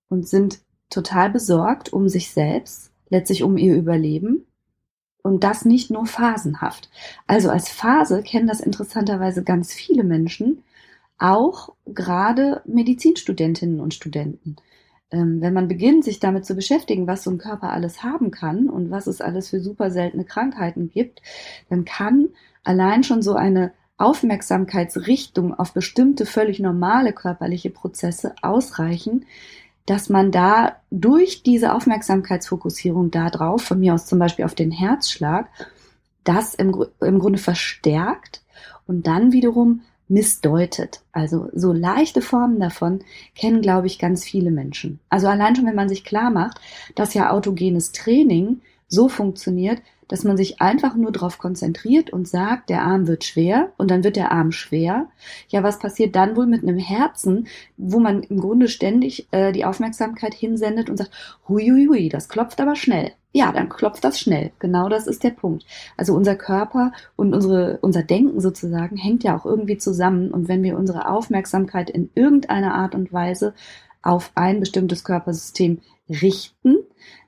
und 0.09 0.27
sind 0.27 0.59
total 0.89 1.29
besorgt 1.29 1.93
um 1.93 2.09
sich 2.09 2.31
selbst, 2.31 2.91
letztlich 3.09 3.43
um 3.43 3.57
ihr 3.57 3.75
Überleben. 3.75 4.45
Und 5.23 5.45
das 5.45 5.63
nicht 5.63 5.89
nur 5.89 6.05
phasenhaft. 6.05 6.89
Also 7.27 7.49
als 7.49 7.69
Phase 7.69 8.23
kennen 8.23 8.47
das 8.47 8.59
interessanterweise 8.59 9.41
ganz 9.41 9.73
viele 9.73 10.03
Menschen, 10.03 10.64
auch 11.17 11.73
gerade 11.85 12.61
Medizinstudentinnen 12.65 13.79
und 13.79 13.93
Studenten. 13.93 14.57
Ähm, 15.11 15.39
wenn 15.41 15.53
man 15.53 15.67
beginnt, 15.67 16.03
sich 16.03 16.19
damit 16.19 16.45
zu 16.45 16.55
beschäftigen, 16.55 17.07
was 17.07 17.23
so 17.23 17.31
ein 17.31 17.37
Körper 17.37 17.71
alles 17.71 18.03
haben 18.03 18.31
kann 18.31 18.69
und 18.69 18.91
was 18.91 19.07
es 19.07 19.21
alles 19.21 19.49
für 19.49 19.59
super 19.59 19.91
seltene 19.91 20.25
Krankheiten 20.25 20.89
gibt, 20.89 21.21
dann 21.69 21.85
kann 21.85 22.29
allein 22.63 23.03
schon 23.03 23.21
so 23.21 23.35
eine 23.35 23.71
Aufmerksamkeitsrichtung 23.97 25.53
auf 25.53 25.73
bestimmte 25.73 26.25
völlig 26.25 26.59
normale 26.59 27.13
körperliche 27.13 27.69
Prozesse 27.69 28.35
ausreichen, 28.41 29.25
dass 29.85 30.09
man 30.09 30.31
da 30.31 30.77
durch 30.89 31.43
diese 31.43 31.73
Aufmerksamkeitsfokussierung 31.73 33.11
darauf, 33.11 33.61
von 33.61 33.79
mir 33.79 33.93
aus 33.93 34.07
zum 34.07 34.19
Beispiel 34.19 34.43
auf 34.43 34.55
den 34.55 34.71
Herzschlag, 34.71 35.47
das 36.23 36.55
im, 36.55 36.85
im 37.01 37.19
Grunde 37.19 37.37
verstärkt 37.37 38.41
und 38.87 39.07
dann 39.07 39.31
wiederum 39.31 39.81
missdeutet. 40.07 41.01
Also 41.11 41.49
so 41.53 41.73
leichte 41.73 42.21
Formen 42.21 42.59
davon 42.59 42.99
kennen, 43.35 43.61
glaube 43.61 43.87
ich, 43.87 43.99
ganz 43.99 44.23
viele 44.23 44.51
Menschen. 44.51 44.99
Also 45.09 45.27
allein 45.27 45.55
schon, 45.55 45.65
wenn 45.65 45.75
man 45.75 45.89
sich 45.89 46.03
klar 46.03 46.29
macht, 46.29 46.59
dass 46.95 47.13
ja 47.13 47.31
autogenes 47.31 47.91
Training 47.91 48.61
so 48.87 49.09
funktioniert, 49.09 49.81
dass 50.07 50.23
man 50.23 50.37
sich 50.37 50.61
einfach 50.61 50.95
nur 50.95 51.11
darauf 51.11 51.37
konzentriert 51.37 52.11
und 52.11 52.27
sagt, 52.27 52.69
der 52.69 52.83
Arm 52.83 53.07
wird 53.07 53.23
schwer 53.23 53.71
und 53.77 53.91
dann 53.91 54.03
wird 54.03 54.15
der 54.15 54.31
Arm 54.31 54.51
schwer. 54.51 55.07
Ja, 55.49 55.63
was 55.63 55.79
passiert 55.79 56.15
dann 56.15 56.35
wohl 56.35 56.45
mit 56.45 56.63
einem 56.63 56.77
Herzen, 56.77 57.47
wo 57.77 57.99
man 57.99 58.23
im 58.23 58.39
Grunde 58.39 58.67
ständig 58.67 59.27
äh, 59.31 59.51
die 59.51 59.65
Aufmerksamkeit 59.65 60.33
hinsendet 60.33 60.89
und 60.89 60.97
sagt, 60.97 61.11
hui, 61.47 61.69
hui, 61.69 61.87
hui, 61.87 62.09
das 62.09 62.29
klopft 62.29 62.61
aber 62.61 62.75
schnell. 62.75 63.11
Ja, 63.31 63.51
dann 63.51 63.67
klopft 63.67 64.05
das 64.05 64.17
schnell. 64.17 64.51
Genau 64.59 64.87
das 64.87 65.07
ist 65.07 65.23
der 65.25 65.31
Punkt. 65.31 65.65
Also 65.97 66.15
unser 66.15 66.37
Körper 66.37 66.93
und 67.17 67.33
unsere, 67.33 67.79
unser 67.81 68.01
Denken 68.01 68.39
sozusagen 68.39 68.95
hängt 68.95 69.25
ja 69.25 69.37
auch 69.37 69.45
irgendwie 69.45 69.77
zusammen. 69.77 70.31
Und 70.31 70.47
wenn 70.47 70.63
wir 70.63 70.77
unsere 70.77 71.09
Aufmerksamkeit 71.09 71.89
in 71.89 72.09
irgendeiner 72.15 72.75
Art 72.75 72.95
und 72.95 73.11
Weise 73.11 73.53
auf 74.01 74.31
ein 74.35 74.61
bestimmtes 74.61 75.03
Körpersystem 75.03 75.81
richten, 76.09 76.77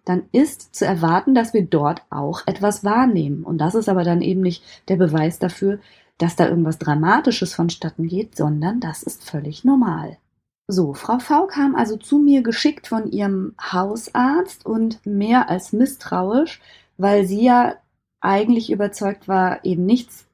dann 0.06 0.24
ist 0.32 0.76
zu 0.76 0.86
erwarten, 0.86 1.36
dass 1.36 1.54
wir 1.54 1.66
dort 1.66 2.04
auch 2.10 2.44
etwas 2.46 2.84
wahrnehmen. 2.84 3.44
Und 3.44 3.58
das 3.58 3.76
ist 3.76 3.90
aber 3.90 4.04
dann 4.04 4.22
eben 4.22 4.42
nicht 4.42 4.64
der 4.88 4.96
Beweis 4.96 5.40
dafür, 5.40 5.80
dass 6.18 6.36
da 6.36 6.48
irgendwas 6.48 6.80
Dramatisches 6.80 7.54
vonstatten 7.54 8.08
geht, 8.08 8.36
sondern 8.36 8.80
das 8.80 9.04
ist 9.04 9.24
völlig 9.24 9.64
normal. 9.64 10.18
So, 10.68 10.94
Frau 10.94 11.20
V 11.20 11.48
kam 11.48 11.76
also 11.76 11.96
zu 11.96 12.20
mir 12.20 12.42
geschickt 12.42 12.88
von 12.88 13.12
ihrem 13.12 13.56
Hausarzt 13.62 14.66
und 14.66 15.06
mehr 15.06 15.50
als 15.50 15.72
misstrauisch, 15.72 16.62
weil 16.98 17.26
sie 17.26 17.44
ja 17.44 17.76
eigentlich 18.20 18.72
überzeugt 18.72 19.28
war, 19.28 19.64
eben 19.64 19.86
nichts 19.86 20.26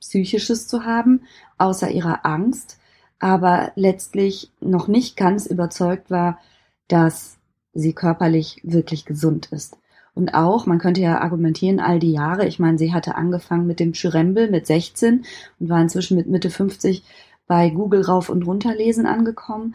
Psychisches 0.00 0.68
zu 0.68 0.84
haben, 0.84 1.22
außer 1.58 1.90
ihrer 1.90 2.24
Angst, 2.24 2.78
aber 3.18 3.72
letztlich 3.74 4.52
noch 4.60 4.88
nicht 4.88 5.16
ganz 5.16 5.46
überzeugt 5.46 6.10
war, 6.10 6.38
dass 6.86 7.35
sie 7.76 7.92
körperlich 7.92 8.60
wirklich 8.64 9.04
gesund 9.04 9.48
ist. 9.52 9.78
Und 10.14 10.34
auch, 10.34 10.64
man 10.64 10.78
könnte 10.78 11.02
ja 11.02 11.20
argumentieren, 11.20 11.78
all 11.78 11.98
die 11.98 12.12
Jahre, 12.12 12.46
ich 12.46 12.58
meine, 12.58 12.78
sie 12.78 12.94
hatte 12.94 13.16
angefangen 13.16 13.66
mit 13.66 13.80
dem 13.80 13.92
Schürembel 13.92 14.50
mit 14.50 14.66
16 14.66 15.26
und 15.60 15.68
war 15.68 15.80
inzwischen 15.80 16.16
mit 16.16 16.26
Mitte 16.26 16.50
50 16.50 17.04
bei 17.46 17.68
Google 17.68 18.02
rauf 18.02 18.30
und 18.30 18.42
runter 18.46 18.74
lesen 18.74 19.06
angekommen. 19.06 19.74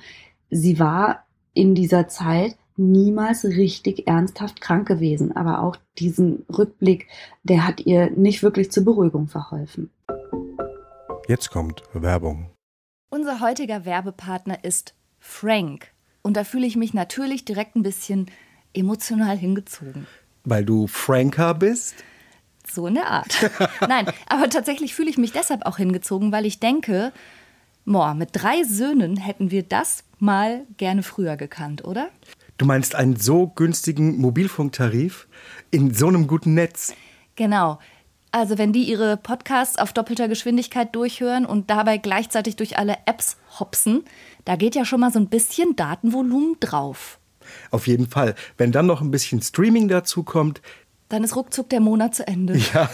Sie 0.50 0.80
war 0.80 1.26
in 1.54 1.76
dieser 1.76 2.08
Zeit 2.08 2.56
niemals 2.76 3.46
richtig 3.46 4.08
ernsthaft 4.08 4.62
krank 4.62 4.88
gewesen. 4.88 5.36
Aber 5.36 5.62
auch 5.62 5.78
diesen 6.00 6.46
Rückblick, 6.50 7.08
der 7.44 7.68
hat 7.68 7.82
ihr 7.82 8.10
nicht 8.10 8.44
wirklich 8.44 8.72
zur 8.72 8.84
Beruhigung 8.84 9.28
verholfen. 9.28 9.92
Jetzt 11.28 11.52
kommt 11.52 11.84
Werbung. 11.94 12.50
Unser 13.10 13.42
heutiger 13.42 13.86
Werbepartner 13.86 14.64
ist 14.64 14.96
Frank. 15.20 15.94
Und 16.22 16.38
da 16.38 16.44
fühle 16.44 16.68
ich 16.68 16.76
mich 16.76 16.94
natürlich 16.94 17.46
direkt 17.46 17.76
ein 17.76 17.84
bisschen 17.84 18.28
emotional 18.74 19.38
hingezogen. 19.38 20.08
Weil 20.44 20.66
du 20.66 20.88
Franker 20.88 21.54
bist? 21.54 21.96
So 22.70 22.88
in 22.88 22.96
der 22.96 23.08
Art. 23.08 23.52
Nein, 23.88 24.08
aber 24.28 24.50
tatsächlich 24.50 24.94
fühle 24.96 25.10
ich 25.10 25.18
mich 25.18 25.32
deshalb 25.32 25.66
auch 25.66 25.78
hingezogen, 25.78 26.32
weil 26.32 26.46
ich 26.46 26.60
denke, 26.60 27.12
boah, 27.86 28.14
mit 28.14 28.30
drei 28.34 28.64
Söhnen 28.64 29.18
hätten 29.18 29.52
wir 29.52 29.64
das 29.64 30.04
mal 30.20 30.66
gerne 30.78 31.04
früher 31.04 31.38
gekannt, 31.38 31.84
oder? 31.84 32.10
Du 32.58 32.66
meinst 32.66 32.94
einen 32.96 33.16
so 33.16 33.48
günstigen 33.48 34.18
Mobilfunktarif 34.18 35.28
in 35.72 35.94
so 35.94 36.08
einem 36.08 36.28
guten 36.28 36.54
Netz? 36.54 36.94
Genau. 37.36 37.80
Also 38.34 38.58
wenn 38.58 38.72
die 38.72 38.84
ihre 38.84 39.18
Podcasts 39.18 39.78
auf 39.78 39.92
doppelter 39.92 40.30
Geschwindigkeit 40.30 40.96
durchhören 40.96 41.46
und 41.46 41.70
dabei 41.70 41.98
gleichzeitig 41.98 42.56
durch 42.56 42.78
alle 42.78 42.96
Apps 43.06 43.36
hopsen, 43.60 44.06
da 44.46 44.56
geht 44.56 44.74
ja 44.74 44.86
schon 44.86 45.02
mal 45.02 45.12
so 45.12 45.20
ein 45.20 45.28
bisschen 45.28 45.76
Datenvolumen 45.76 46.56
drauf. 46.62 47.20
Auf 47.72 47.88
jeden 47.88 48.08
Fall. 48.08 48.36
Wenn 48.58 48.72
dann 48.72 48.86
noch 48.86 49.02
ein 49.02 49.12
bisschen 49.12 49.42
Streaming 49.42 49.90
dazu 49.90 50.24
kommt, 50.24 50.62
dann 51.10 51.26
ist 51.26 51.36
ruckzuck 51.36 51.70
der 51.70 51.82
Monat 51.82 52.16
zu 52.16 52.26
Ende. 52.28 52.58
Ja. 52.74 52.90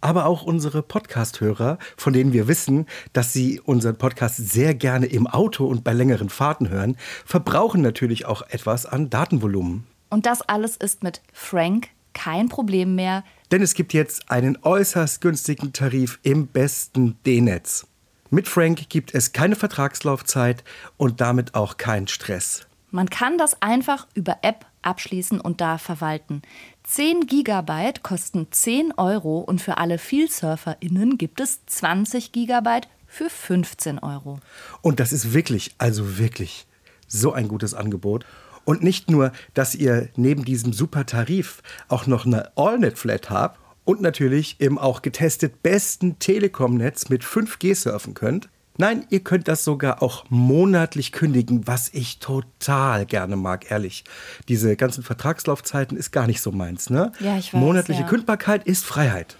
Aber 0.00 0.26
auch 0.26 0.44
unsere 0.44 0.80
Podcast-Hörer, 0.80 1.76
von 1.96 2.12
denen 2.12 2.32
wir 2.32 2.46
wissen, 2.46 2.86
dass 3.14 3.32
sie 3.32 3.58
unseren 3.58 3.98
Podcast 3.98 4.36
sehr 4.36 4.72
gerne 4.72 5.06
im 5.06 5.26
Auto 5.26 5.66
und 5.66 5.82
bei 5.82 5.92
längeren 5.92 6.28
Fahrten 6.28 6.68
hören, 6.68 6.96
verbrauchen 7.24 7.82
natürlich 7.82 8.24
auch 8.24 8.42
etwas 8.42 8.86
an 8.86 9.10
Datenvolumen. 9.10 9.88
Und 10.08 10.26
das 10.26 10.42
alles 10.42 10.76
ist 10.76 11.02
mit 11.02 11.20
Frank 11.32 11.88
kein 12.14 12.48
Problem 12.48 12.94
mehr. 12.94 13.24
Denn 13.50 13.62
es 13.62 13.74
gibt 13.74 13.94
jetzt 13.94 14.30
einen 14.30 14.58
äußerst 14.62 15.20
günstigen 15.20 15.72
Tarif 15.72 16.18
im 16.22 16.46
besten 16.46 17.16
D-Netz. 17.24 17.86
Mit 18.30 18.46
Frank 18.46 18.90
gibt 18.90 19.14
es 19.14 19.32
keine 19.32 19.56
Vertragslaufzeit 19.56 20.62
und 20.98 21.20
damit 21.22 21.54
auch 21.54 21.78
keinen 21.78 22.08
Stress. 22.08 22.66
Man 22.90 23.08
kann 23.08 23.38
das 23.38 23.60
einfach 23.62 24.06
über 24.14 24.38
App 24.42 24.66
abschließen 24.82 25.40
und 25.40 25.60
da 25.60 25.78
verwalten. 25.78 26.42
10 26.84 27.26
Gigabyte 27.26 28.02
kosten 28.02 28.48
10 28.50 28.92
Euro 28.96 29.38
und 29.38 29.60
für 29.60 29.78
alle 29.78 29.98
VielsurferInnen 29.98 31.18
gibt 31.18 31.40
es 31.40 31.64
20 31.66 32.32
Gigabyte 32.32 32.88
für 33.06 33.28
15 33.30 33.98
Euro. 33.98 34.40
Und 34.82 35.00
das 35.00 35.12
ist 35.12 35.32
wirklich, 35.32 35.74
also 35.78 36.18
wirklich 36.18 36.66
so 37.06 37.32
ein 37.32 37.48
gutes 37.48 37.74
Angebot. 37.74 38.24
Und 38.68 38.84
nicht 38.84 39.10
nur, 39.10 39.32
dass 39.54 39.74
ihr 39.74 40.10
neben 40.16 40.44
diesem 40.44 40.74
super 40.74 41.06
Tarif 41.06 41.62
auch 41.88 42.06
noch 42.06 42.26
eine 42.26 42.54
AllNet-Flat 42.54 43.30
habt 43.30 43.58
und 43.86 44.02
natürlich 44.02 44.56
im 44.60 44.76
auch 44.76 45.00
getestet 45.00 45.62
besten 45.62 46.18
Telekom-Netz 46.18 47.08
mit 47.08 47.24
5G 47.24 47.74
surfen 47.74 48.12
könnt. 48.12 48.50
Nein, 48.76 49.06
ihr 49.08 49.20
könnt 49.20 49.48
das 49.48 49.64
sogar 49.64 50.02
auch 50.02 50.26
monatlich 50.28 51.12
kündigen, 51.12 51.66
was 51.66 51.88
ich 51.94 52.18
total 52.18 53.06
gerne 53.06 53.36
mag, 53.36 53.70
ehrlich. 53.70 54.04
Diese 54.48 54.76
ganzen 54.76 55.02
Vertragslaufzeiten 55.02 55.96
ist 55.96 56.10
gar 56.10 56.26
nicht 56.26 56.42
so 56.42 56.52
meins, 56.52 56.90
ne? 56.90 57.12
Ja, 57.20 57.38
ich 57.38 57.54
weiß. 57.54 57.58
Monatliche 57.58 58.02
ja. 58.02 58.06
Kündbarkeit 58.06 58.64
ist 58.66 58.84
Freiheit. 58.84 59.38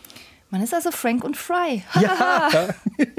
Man 0.50 0.62
ist 0.62 0.72
also 0.72 0.90
Frank 0.90 1.24
und 1.24 1.36
Fry. 1.36 1.82
Ja. 2.00 2.48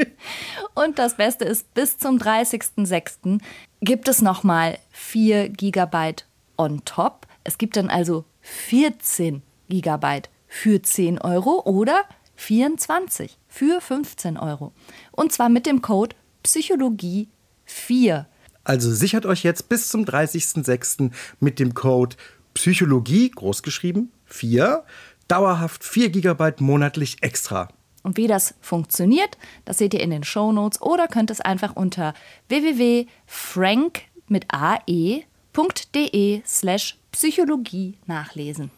und 0.73 0.97
das 0.97 1.17
Beste 1.17 1.45
ist, 1.45 1.73
bis 1.73 1.97
zum 1.97 2.17
30.06. 2.17 3.39
gibt 3.81 4.07
es 4.07 4.21
nochmal 4.21 4.79
4 4.91 5.49
GB 5.49 6.15
on 6.57 6.83
top. 6.85 7.27
Es 7.43 7.57
gibt 7.57 7.77
dann 7.77 7.89
also 7.89 8.25
14 8.41 9.43
GB 9.69 10.21
für 10.47 10.81
10 10.81 11.19
Euro 11.19 11.61
oder 11.65 12.03
24 12.35 13.37
für 13.47 13.79
15 13.79 14.37
Euro. 14.37 14.73
Und 15.11 15.31
zwar 15.31 15.49
mit 15.49 15.65
dem 15.65 15.81
Code 15.81 16.15
Psychologie 16.41 17.29
4. 17.65 18.27
Also 18.63 18.91
sichert 18.91 19.25
euch 19.25 19.43
jetzt 19.43 19.69
bis 19.69 19.87
zum 19.89 20.03
30.06. 20.03 21.11
mit 21.39 21.59
dem 21.59 21.73
Code 21.73 22.15
Psychologie, 22.53 23.29
großgeschrieben, 23.29 24.11
4, 24.25 24.83
dauerhaft 25.29 25.83
4 25.85 26.09
GB 26.09 26.53
monatlich 26.59 27.23
extra. 27.23 27.69
Und 28.03 28.17
wie 28.17 28.27
das 28.27 28.55
funktioniert, 28.59 29.37
das 29.65 29.77
seht 29.77 29.93
ihr 29.93 30.01
in 30.01 30.09
den 30.09 30.23
Show 30.23 30.51
Notes 30.51 30.81
oder 30.81 31.07
könnt 31.07 31.31
es 31.31 31.39
einfach 31.41 31.75
unter 31.75 32.13
www.frank 32.49 34.01
mit 34.27 34.45
ae.de 34.49 35.23
www.ftf.de 35.53 36.41
slash 36.45 36.97
Psychologie 37.11 37.97
nachlesen. 38.05 38.71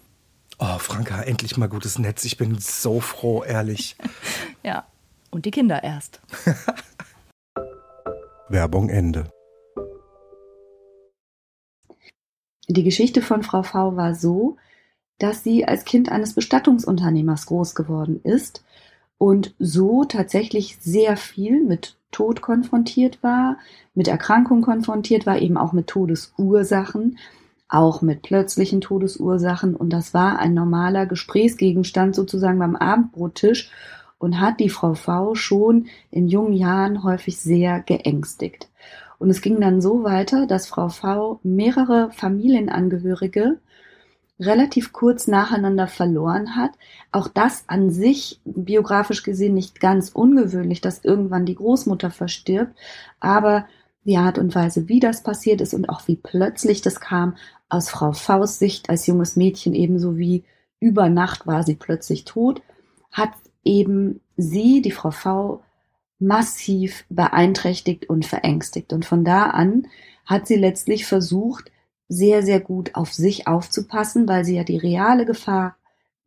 Oh, 0.59 0.77
Franka, 0.77 1.21
endlich 1.23 1.57
mal 1.57 1.67
gutes 1.67 1.97
Netz. 1.99 2.23
Ich 2.23 2.37
bin 2.37 2.57
so 2.59 2.99
froh, 2.99 3.43
ehrlich. 3.43 3.95
ja, 4.63 4.85
und 5.31 5.45
die 5.45 5.51
Kinder 5.51 5.83
erst. 5.83 6.21
Werbung 8.49 8.89
Ende. 8.89 9.29
Die 12.67 12.83
Geschichte 12.83 13.21
von 13.21 13.43
Frau 13.43 13.63
V 13.63 13.95
war 13.95 14.13
so, 14.15 14.57
dass 15.21 15.43
sie 15.43 15.65
als 15.65 15.85
Kind 15.85 16.11
eines 16.11 16.33
Bestattungsunternehmers 16.33 17.45
groß 17.45 17.75
geworden 17.75 18.19
ist 18.23 18.63
und 19.17 19.53
so 19.59 20.03
tatsächlich 20.03 20.77
sehr 20.81 21.15
viel 21.15 21.63
mit 21.63 21.95
Tod 22.11 22.41
konfrontiert 22.41 23.21
war, 23.21 23.57
mit 23.93 24.07
Erkrankung 24.07 24.61
konfrontiert 24.61 25.27
war, 25.27 25.39
eben 25.39 25.57
auch 25.57 25.73
mit 25.73 25.87
Todesursachen, 25.87 27.19
auch 27.69 28.01
mit 28.01 28.23
plötzlichen 28.23 28.81
Todesursachen. 28.81 29.75
Und 29.75 29.91
das 29.91 30.13
war 30.15 30.39
ein 30.39 30.55
normaler 30.55 31.05
Gesprächsgegenstand 31.05 32.15
sozusagen 32.15 32.57
beim 32.57 32.75
Abendbrottisch 32.75 33.71
und 34.17 34.39
hat 34.39 34.59
die 34.59 34.69
Frau 34.69 34.95
V 34.95 35.35
schon 35.35 35.85
in 36.09 36.27
jungen 36.27 36.53
Jahren 36.53 37.03
häufig 37.03 37.37
sehr 37.37 37.79
geängstigt. 37.79 38.69
Und 39.19 39.29
es 39.29 39.41
ging 39.41 39.61
dann 39.61 39.81
so 39.81 40.03
weiter, 40.03 40.47
dass 40.47 40.65
Frau 40.65 40.89
V 40.89 41.39
mehrere 41.43 42.09
Familienangehörige 42.11 43.59
relativ 44.41 44.91
kurz 44.91 45.27
nacheinander 45.27 45.87
verloren 45.87 46.55
hat. 46.55 46.71
Auch 47.11 47.27
das 47.27 47.63
an 47.67 47.91
sich 47.91 48.39
biografisch 48.43 49.23
gesehen 49.23 49.53
nicht 49.53 49.79
ganz 49.79 50.09
ungewöhnlich, 50.09 50.81
dass 50.81 51.05
irgendwann 51.05 51.45
die 51.45 51.55
Großmutter 51.55 52.09
verstirbt, 52.09 52.75
aber 53.19 53.65
die 54.03 54.17
Art 54.17 54.39
und 54.39 54.55
Weise, 54.55 54.89
wie 54.89 54.99
das 54.99 55.21
passiert 55.21 55.61
ist 55.61 55.75
und 55.75 55.87
auch 55.87 56.07
wie 56.07 56.15
plötzlich 56.15 56.81
das 56.81 56.99
kam, 56.99 57.35
aus 57.69 57.89
Frau 57.89 58.13
Faust 58.13 58.59
Sicht 58.59 58.89
als 58.89 59.05
junges 59.05 59.35
Mädchen 59.35 59.73
ebenso 59.73 60.17
wie 60.17 60.43
über 60.79 61.09
Nacht 61.09 61.45
war 61.45 61.63
sie 61.63 61.75
plötzlich 61.75 62.25
tot, 62.25 62.61
hat 63.11 63.29
eben 63.63 64.19
sie, 64.35 64.81
die 64.81 64.91
Frau 64.91 65.11
V, 65.11 65.61
massiv 66.17 67.05
beeinträchtigt 67.09 68.09
und 68.09 68.25
verängstigt. 68.25 68.91
Und 68.91 69.05
von 69.05 69.23
da 69.23 69.45
an 69.45 69.87
hat 70.25 70.47
sie 70.47 70.55
letztlich 70.55 71.05
versucht, 71.05 71.71
sehr, 72.11 72.43
sehr 72.43 72.59
gut 72.59 72.93
auf 72.95 73.13
sich 73.13 73.47
aufzupassen, 73.47 74.27
weil 74.27 74.43
sie 74.43 74.57
ja 74.57 74.65
die 74.65 74.77
reale 74.77 75.25
Gefahr 75.25 75.77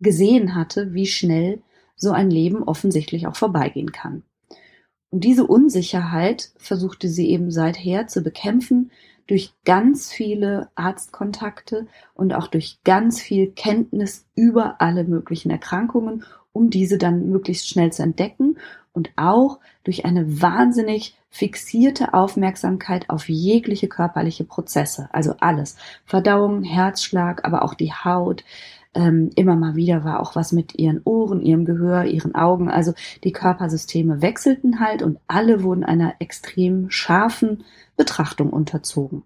gesehen 0.00 0.54
hatte, 0.54 0.94
wie 0.94 1.06
schnell 1.06 1.60
so 1.94 2.10
ein 2.10 2.30
Leben 2.30 2.62
offensichtlich 2.62 3.26
auch 3.26 3.36
vorbeigehen 3.36 3.92
kann. 3.92 4.22
Und 5.10 5.24
diese 5.24 5.46
Unsicherheit 5.46 6.52
versuchte 6.56 7.08
sie 7.08 7.28
eben 7.28 7.50
seither 7.50 8.08
zu 8.08 8.22
bekämpfen 8.22 8.92
durch 9.26 9.52
ganz 9.66 10.10
viele 10.10 10.70
Arztkontakte 10.74 11.86
und 12.14 12.32
auch 12.32 12.48
durch 12.48 12.78
ganz 12.84 13.20
viel 13.20 13.50
Kenntnis 13.50 14.26
über 14.34 14.80
alle 14.80 15.04
möglichen 15.04 15.50
Erkrankungen, 15.50 16.24
um 16.52 16.70
diese 16.70 16.96
dann 16.96 17.28
möglichst 17.28 17.68
schnell 17.68 17.92
zu 17.92 18.02
entdecken 18.02 18.56
und 18.94 19.10
auch 19.16 19.60
durch 19.82 20.06
eine 20.06 20.40
wahnsinnig 20.40 21.14
fixierte 21.28 22.14
Aufmerksamkeit 22.14 23.10
auf 23.10 23.28
jegliche 23.28 23.88
körperliche 23.88 24.44
Prozesse, 24.44 25.08
also 25.12 25.34
alles. 25.40 25.76
Verdauung, 26.06 26.62
Herzschlag, 26.62 27.44
aber 27.44 27.62
auch 27.62 27.74
die 27.74 27.92
Haut. 27.92 28.44
Ähm, 28.94 29.30
immer 29.34 29.56
mal 29.56 29.74
wieder 29.74 30.04
war 30.04 30.20
auch 30.20 30.36
was 30.36 30.52
mit 30.52 30.76
ihren 30.76 31.02
Ohren, 31.04 31.42
ihrem 31.42 31.64
Gehör, 31.64 32.04
ihren 32.04 32.36
Augen. 32.36 32.70
Also 32.70 32.94
die 33.24 33.32
Körpersysteme 33.32 34.22
wechselten 34.22 34.78
halt 34.78 35.02
und 35.02 35.18
alle 35.26 35.64
wurden 35.64 35.84
einer 35.84 36.14
extrem 36.20 36.88
scharfen 36.90 37.64
Betrachtung 37.96 38.50
unterzogen. 38.50 39.24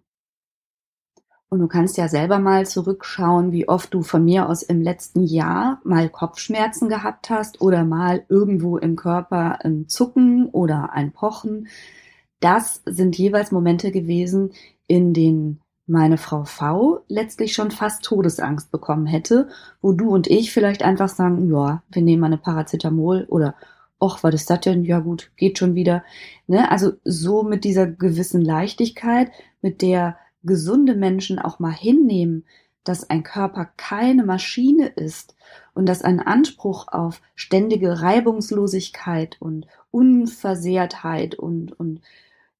Und 1.50 1.61
du 1.61 1.67
kannst 1.67 1.97
ja 1.97 2.09
selber 2.09 2.38
mal 2.38 2.67
zurückschauen, 2.67 3.52
wie 3.52 3.69
oft 3.69 3.95
du 3.95 4.02
von 4.02 4.25
mir 4.25 4.49
aus 4.49 4.62
im 4.62 4.83
letzten 4.83 5.23
Jahr 5.23 5.81
mal 5.83 6.11
Kopfschmerzen 6.11 6.90
gehabt 6.90 7.31
hast 7.31 7.62
oder 7.62 7.85
mal 7.85 8.25
irgendwo 8.29 8.77
im 8.77 8.96
Körper 8.96 9.64
ein 9.64 9.88
Zucken 9.88 10.51
oder 10.51 10.92
ein 10.92 11.12
Pochen. 11.12 11.68
Das 12.40 12.83
sind 12.85 13.16
jeweils 13.16 13.51
Momente 13.51 13.90
gewesen, 13.90 14.53
in 14.87 15.14
denen 15.14 15.61
meine 15.87 16.18
Frau 16.18 16.44
V 16.44 17.01
letztlich 17.09 17.55
schon 17.55 17.70
fast 17.70 18.05
Todesangst 18.05 18.70
bekommen 18.70 19.07
hätte, 19.07 19.49
wo 19.81 19.92
du 19.92 20.11
und 20.11 20.27
ich 20.27 20.53
vielleicht 20.53 20.83
einfach 20.83 21.09
sagen, 21.09 21.51
ja, 21.51 21.83
wir 21.90 22.03
nehmen 22.03 22.20
mal 22.20 22.27
eine 22.27 22.37
Paracetamol 22.37 23.25
oder 23.31 23.55
och, 24.01 24.23
was 24.23 24.35
ist 24.35 24.51
das 24.51 24.61
denn? 24.61 24.85
Ja 24.85 25.01
gut, 25.01 25.31
geht 25.37 25.59
schon 25.59 25.75
wieder. 25.75 26.05
Ne? 26.46 26.70
Also 26.70 26.92
so 27.05 27.42
mit 27.42 27.64
dieser 27.64 27.87
gewissen 27.87 28.42
Leichtigkeit, 28.42 29.31
mit 29.62 29.83
der 29.83 30.16
gesunde 30.42 30.94
Menschen 30.94 31.38
auch 31.38 31.59
mal 31.59 31.72
hinnehmen, 31.72 32.44
dass 32.85 33.09
ein 33.09 33.22
Körper 33.22 33.68
keine 33.77 34.24
Maschine 34.24 34.87
ist 34.87 35.35
und 35.74 35.87
dass 35.87 36.03
ein 36.03 36.20
Anspruch 36.20 36.88
auf 36.88 37.20
ständige 37.35 38.01
Reibungslosigkeit 38.01 39.37
und 39.40 39.66
Unversehrtheit 39.90 41.35
und, 41.35 41.79
und 41.79 42.01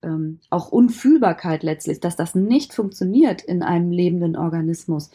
ähm, 0.03 0.41
auch 0.51 0.71
Unfühlbarkeit 0.71 1.63
letztlich, 1.63 2.01
dass 2.01 2.17
das 2.17 2.35
nicht 2.35 2.75
funktioniert 2.75 3.43
in 3.43 3.63
einem 3.63 3.91
lebenden 3.91 4.37
Organismus, 4.37 5.11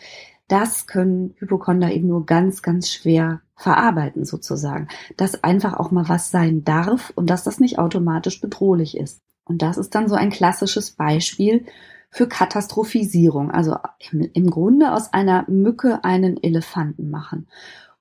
das 0.48 0.88
können 0.88 1.36
Hypochonder 1.38 1.92
eben 1.92 2.08
nur 2.08 2.26
ganz, 2.26 2.62
ganz 2.62 2.90
schwer 2.90 3.42
verarbeiten 3.56 4.26
sozusagen. 4.26 4.88
Dass 5.16 5.44
einfach 5.44 5.74
auch 5.74 5.92
mal 5.92 6.10
was 6.10 6.32
sein 6.32 6.64
darf 6.64 7.14
und 7.16 7.30
dass 7.30 7.44
das 7.44 7.60
nicht 7.60 7.80
automatisch 7.80 8.42
bedrohlich 8.42 8.98
ist. 8.98 9.22
Und 9.46 9.62
das 9.62 9.78
ist 9.78 9.96
dann 9.96 10.08
so 10.08 10.16
ein 10.16 10.30
klassisches 10.30 10.92
Beispiel 10.92 11.66
für 12.14 12.28
Katastrophisierung. 12.28 13.52
Also 13.52 13.76
im, 14.12 14.30
im 14.34 14.50
Grunde 14.50 14.94
aus 14.94 15.12
einer 15.12 15.46
Mücke 15.50 16.04
einen 16.04 16.42
Elefanten 16.42 17.10
machen. 17.10 17.48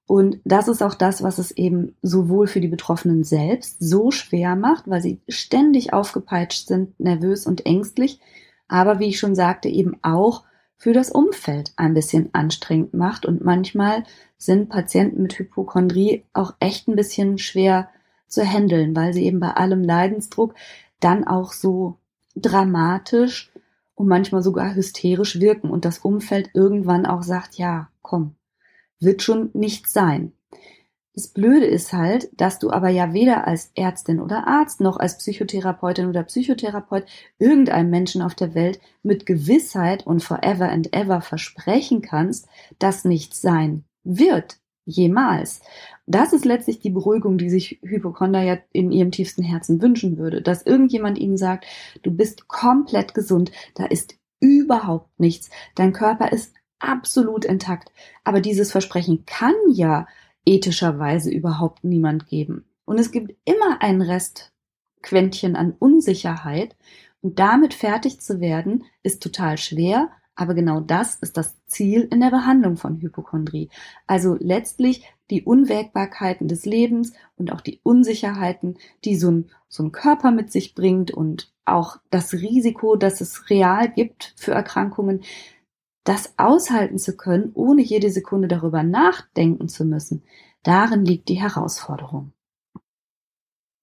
Und 0.07 0.40
das 0.44 0.68
ist 0.68 0.83
auch 0.83 0.94
das, 0.94 1.22
was 1.22 1.38
es 1.38 1.53
eben 1.53 1.96
sowohl 2.03 2.46
für 2.46 2.61
die 2.61 2.68
Betroffenen 2.68 3.25
selbst 3.25 3.77
so 3.81 4.11
schwer 4.11 4.55
macht, 4.55 4.88
weil 4.88 5.01
sie 5.01 5.20
ständig 5.29 5.94
aufgepeitscht 5.94 6.68
sind, 6.68 7.01
nervös 7.01 7.46
und 7.46 7.64
ängstlich, 7.64 8.20
aber 8.68 8.98
wie 8.98 9.07
ich 9.07 9.18
schon 9.18 9.35
sagte, 9.35 9.68
eben 9.68 9.96
auch 10.03 10.44
für 10.77 10.92
das 10.92 11.11
Umfeld 11.11 11.72
ein 11.77 11.94
bisschen 11.94 12.31
anstrengend 12.33 12.92
macht. 12.92 13.25
Und 13.25 13.44
manchmal 13.44 14.05
sind 14.37 14.68
Patienten 14.68 15.22
mit 15.22 15.38
Hypochondrie 15.38 16.25
auch 16.33 16.55
echt 16.59 16.88
ein 16.88 16.96
bisschen 16.96 17.38
schwer 17.38 17.88
zu 18.27 18.44
handeln, 18.44 18.94
weil 18.94 19.14
sie 19.14 19.25
eben 19.25 19.40
bei 19.40 19.53
allem 19.53 19.83
Leidensdruck 19.83 20.55
dann 21.01 21.27
auch 21.27 21.53
so 21.53 21.98
dramatisch 22.35 23.52
und 24.03 24.09
manchmal 24.09 24.43
sogar 24.43 24.75
hysterisch 24.75 25.38
wirken 25.38 25.71
und 25.71 25.85
das 25.85 26.01
Umfeld 26.01 26.51
irgendwann 26.55 27.07
auch 27.07 27.23
sagt, 27.23 27.55
ja, 27.55 27.88
komm, 28.03 28.35
wird 28.99 29.23
schon 29.23 29.51
nichts 29.53 29.93
sein. 29.93 30.33
Das 31.15 31.29
Blöde 31.29 31.67
ist 31.67 31.93
halt, 31.93 32.29
dass 32.33 32.59
du 32.59 32.73
aber 32.73 32.88
ja 32.88 33.12
weder 33.12 33.47
als 33.47 33.71
Ärztin 33.77 34.19
oder 34.19 34.49
Arzt 34.49 34.81
noch 34.81 34.97
als 34.97 35.19
Psychotherapeutin 35.19 36.09
oder 36.09 36.25
Psychotherapeut 36.25 37.05
irgendeinem 37.38 37.91
Menschen 37.91 38.23
auf 38.23 38.35
der 38.35 38.57
Welt 38.57 38.81
mit 39.05 39.25
Gewissheit 39.25 40.05
und 40.05 40.25
forever 40.25 40.69
and 40.69 40.93
ever 40.93 41.21
versprechen 41.21 42.03
kannst, 42.03 42.49
dass 42.81 43.05
nichts 43.05 43.41
sein 43.41 43.85
wird. 44.03 44.59
Jemals. 44.85 45.61
Das 46.07 46.33
ist 46.33 46.45
letztlich 46.45 46.81
die 46.81 46.91
Beruhigung, 46.91 47.38
die 47.38 47.51
sich 47.51 47.79
Hypochonder 47.83 48.43
ja 48.43 48.59
in 48.73 48.91
ihrem 48.91 49.12
tiefsten 49.12 49.43
Herzen 49.43 49.81
wünschen 49.81 50.19
würde, 50.19 50.43
dass 50.43 50.67
irgendjemand 50.67 51.19
ihnen 51.19 51.37
sagt, 51.37 51.67
du 52.03 52.11
bist 52.11 52.49
komplett 52.49 53.15
gesund, 53.15 53.53
da 53.75 53.85
ist 53.85 54.17
überhaupt 54.41 55.21
nichts, 55.21 55.51
dein 55.77 55.93
Körper 55.93 56.33
ist 56.33 56.55
absolut 56.81 57.45
intakt. 57.45 57.93
Aber 58.25 58.41
dieses 58.41 58.73
Versprechen 58.73 59.25
kann 59.27 59.55
ja 59.73 60.07
ethischerweise 60.45 61.31
überhaupt 61.31 61.85
niemand 61.85 62.27
geben. 62.27 62.65
Und 62.85 62.99
es 62.99 63.12
gibt 63.12 63.35
immer 63.45 63.81
ein 63.81 64.03
Restquäntchen 64.03 65.55
an 65.55 65.75
Unsicherheit. 65.79 66.77
Und 67.21 67.38
damit 67.38 67.73
fertig 67.75 68.21
zu 68.21 68.41
werden, 68.41 68.85
ist 69.05 69.23
total 69.23 69.57
schwer, 69.57 70.11
aber 70.35 70.55
genau 70.55 70.81
das 70.81 71.15
ist 71.17 71.37
das 71.37 71.65
Ziel 71.67 72.09
in 72.11 72.21
der 72.21 72.31
Behandlung 72.31 72.77
von 72.77 73.01
Hypochondrie. 73.01 73.69
Also 74.09 74.37
letztlich 74.41 75.05
die 75.33 75.42
Unwägbarkeiten 75.42 76.47
des 76.47 76.64
Lebens 76.66 77.12
und 77.37 77.53
auch 77.53 77.61
die 77.61 77.81
Unsicherheiten, 77.83 78.77
die 79.05 79.16
so 79.16 79.31
ein, 79.31 79.51
so 79.68 79.83
ein 79.83 79.90
Körper 79.90 80.31
mit 80.31 80.53
sich 80.53 80.75
bringt 80.75 81.11
und 81.11 81.53
auch 81.64 81.97
das 82.11 82.35
Risiko, 82.35 82.97
dass 82.97 83.21
es 83.21 83.49
real 83.51 83.90
gibt 83.90 84.35
für 84.37 84.53
Erkrankungen, 84.53 85.23
das 86.05 86.35
aushalten 86.37 86.99
zu 86.99 87.16
können, 87.16 87.53
ohne 87.55 87.83
jede 87.83 88.11
Sekunde 88.11 88.49
darüber 88.49 88.83
nachdenken 88.83 89.68
zu 89.68 89.85
müssen. 89.85 90.23
Darin 90.62 91.05
liegt 91.05 91.29
die 91.29 91.40
Herausforderung. 91.40 92.33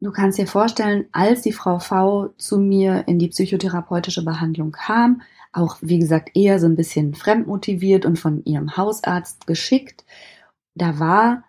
Du 0.01 0.11
kannst 0.11 0.37
dir 0.37 0.47
vorstellen, 0.47 1.07
als 1.11 1.41
die 1.41 1.51
Frau 1.51 1.79
V 1.79 2.29
zu 2.37 2.57
mir 2.57 3.05
in 3.07 3.19
die 3.19 3.27
psychotherapeutische 3.27 4.23
Behandlung 4.23 4.71
kam, 4.71 5.21
auch 5.51 5.77
wie 5.81 5.99
gesagt 5.99 6.31
eher 6.35 6.59
so 6.59 6.67
ein 6.67 6.75
bisschen 6.75 7.15
fremdmotiviert 7.15 8.05
und 8.05 8.19
von 8.19 8.43
ihrem 8.45 8.77
Hausarzt 8.77 9.47
geschickt. 9.47 10.05
Da 10.75 10.99
war 10.99 11.43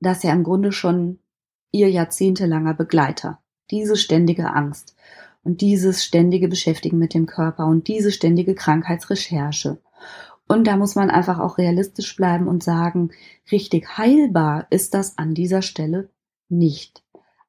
das 0.00 0.22
ja 0.22 0.32
im 0.32 0.44
Grunde 0.44 0.72
schon 0.72 1.18
ihr 1.72 1.90
jahrzehntelanger 1.90 2.74
Begleiter, 2.74 3.42
diese 3.70 3.96
ständige 3.96 4.52
Angst. 4.52 4.96
und 5.44 5.62
dieses 5.62 6.04
ständige 6.04 6.48
Beschäftigen 6.48 6.98
mit 6.98 7.14
dem 7.14 7.24
Körper 7.24 7.66
und 7.66 7.88
diese 7.88 8.12
ständige 8.12 8.54
Krankheitsrecherche. 8.54 9.78
Und 10.46 10.66
da 10.66 10.76
muss 10.76 10.94
man 10.94 11.10
einfach 11.10 11.38
auch 11.38 11.56
realistisch 11.56 12.16
bleiben 12.16 12.48
und 12.48 12.62
sagen, 12.62 13.12
richtig 13.50 13.96
heilbar 13.96 14.66
ist 14.70 14.92
das 14.94 15.16
an 15.16 15.34
dieser 15.34 15.62
Stelle 15.62 16.10
nicht. 16.50 17.02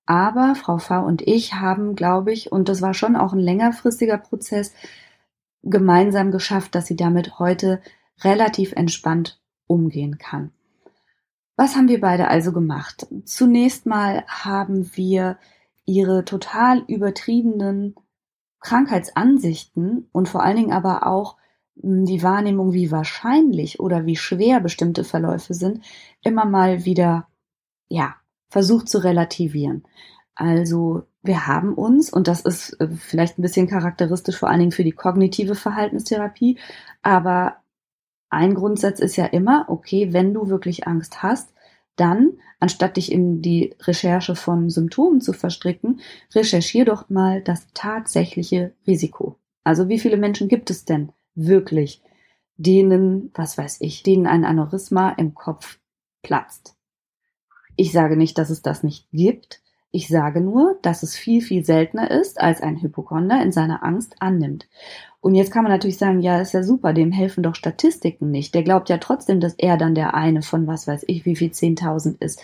Aber 0.05 0.55
Frau 0.55 0.77
V 0.77 1.05
und 1.05 1.21
ich 1.27 1.55
haben, 1.55 1.95
glaube 1.95 2.32
ich, 2.32 2.51
und 2.51 2.69
das 2.69 2.82
war 2.82 2.93
schon 2.93 3.15
auch 3.15 3.34
ein 3.34 3.39
längerfristiger 3.39 4.17
Prozess, 4.17 4.73
gemeinsam 5.62 6.32
geschafft, 6.32 6.75
dass 6.75 6.88
sie 6.88 6.95
damit 6.95 7.38
heute 7.38 7.82
relativ 8.21 8.71
entspannt 8.73 9.41
umgehen 9.67 10.17
kann. 10.17 10.51
Was 11.59 11.75
haben 11.75 11.89
wir 11.89 11.99
beide 11.99 12.29
also 12.29 12.53
gemacht? 12.53 13.05
Zunächst 13.25 13.85
mal 13.85 14.23
haben 14.27 14.95
wir 14.95 15.37
ihre 15.83 16.23
total 16.23 16.85
übertriebenen 16.87 17.95
Krankheitsansichten 18.61 20.07
und 20.13 20.29
vor 20.29 20.41
allen 20.41 20.55
Dingen 20.55 20.71
aber 20.71 21.05
auch 21.05 21.35
hm, 21.81 22.05
die 22.05 22.23
Wahrnehmung, 22.23 22.71
wie 22.71 22.91
wahrscheinlich 22.91 23.81
oder 23.81 24.05
wie 24.05 24.15
schwer 24.15 24.61
bestimmte 24.61 25.03
Verläufe 25.03 25.53
sind, 25.53 25.83
immer 26.23 26.45
mal 26.45 26.85
wieder, 26.85 27.27
ja, 27.89 28.15
versucht 28.49 28.87
zu 28.87 28.99
relativieren. 28.99 29.83
Also 30.35 31.07
wir 31.23 31.45
haben 31.45 31.73
uns, 31.73 32.09
und 32.09 32.29
das 32.29 32.39
ist 32.39 32.79
äh, 32.79 32.87
vielleicht 32.87 33.37
ein 33.37 33.41
bisschen 33.41 33.67
charakteristisch 33.67 34.37
vor 34.37 34.47
allen 34.47 34.59
Dingen 34.59 34.71
für 34.71 34.85
die 34.85 34.93
kognitive 34.93 35.55
Verhaltenstherapie, 35.55 36.57
aber 37.01 37.57
ein 38.29 38.53
Grundsatz 38.53 38.99
ist 38.99 39.15
ja 39.15 39.25
immer, 39.25 39.65
okay, 39.69 40.13
wenn 40.13 40.33
du 40.33 40.49
wirklich 40.49 40.87
Angst 40.87 41.23
hast, 41.23 41.53
dann, 41.95 42.33
anstatt 42.59 42.97
dich 42.97 43.11
in 43.11 43.41
die 43.41 43.75
Recherche 43.81 44.35
von 44.35 44.69
Symptomen 44.69 45.19
zu 45.21 45.33
verstricken, 45.33 45.99
recherchier 46.33 46.85
doch 46.85 47.09
mal 47.09 47.41
das 47.41 47.67
tatsächliche 47.73 48.73
Risiko. 48.87 49.37
Also 49.63 49.89
wie 49.89 49.99
viele 49.99 50.17
Menschen 50.17 50.47
gibt 50.47 50.69
es 50.69 50.85
denn 50.85 51.11
wirklich, 51.35 52.01
denen, 52.57 53.31
was 53.33 53.57
weiß 53.57 53.77
ich, 53.81 54.03
denen 54.03 54.27
ein 54.27 54.45
Aneurysma 54.45 55.11
im 55.11 55.33
Kopf 55.33 55.79
platzt? 56.21 56.75
Ich 57.75 57.91
sage 57.91 58.17
nicht, 58.17 58.37
dass 58.37 58.49
es 58.49 58.61
das 58.61 58.83
nicht 58.83 59.07
gibt. 59.11 59.61
Ich 59.91 60.08
sage 60.08 60.39
nur, 60.41 60.78
dass 60.84 61.02
es 61.02 61.15
viel, 61.15 61.41
viel 61.41 61.65
seltener 61.65 62.12
ist, 62.12 62.39
als 62.39 62.62
ein 62.62 62.82
Hypochonder 62.82 63.41
in 63.41 63.52
seiner 63.52 63.84
Angst 63.84 64.15
annimmt. 64.19 64.67
Und 65.19 65.36
jetzt 65.36 65.52
kann 65.52 65.63
man 65.63 65.71
natürlich 65.71 65.97
sagen, 65.97 66.21
ja, 66.21 66.39
ist 66.39 66.54
ja 66.54 66.63
super, 66.63 66.93
dem 66.93 67.12
helfen 67.12 67.43
doch 67.43 67.56
Statistiken 67.56 68.30
nicht. 68.30 68.54
Der 68.54 68.63
glaubt 68.63 68.89
ja 68.89 68.99
trotzdem, 68.99 69.39
dass 69.39 69.56
er 69.56 69.78
dann 69.78 69.95
der 69.95 70.13
eine 70.13 70.43
von 70.43 70.67
was 70.67 70.88
weiß 70.88 71.06
ich, 71.08 71.25
wie 71.25 71.36
viel 71.36 71.49
10.000 71.49 72.21
ist. 72.21 72.41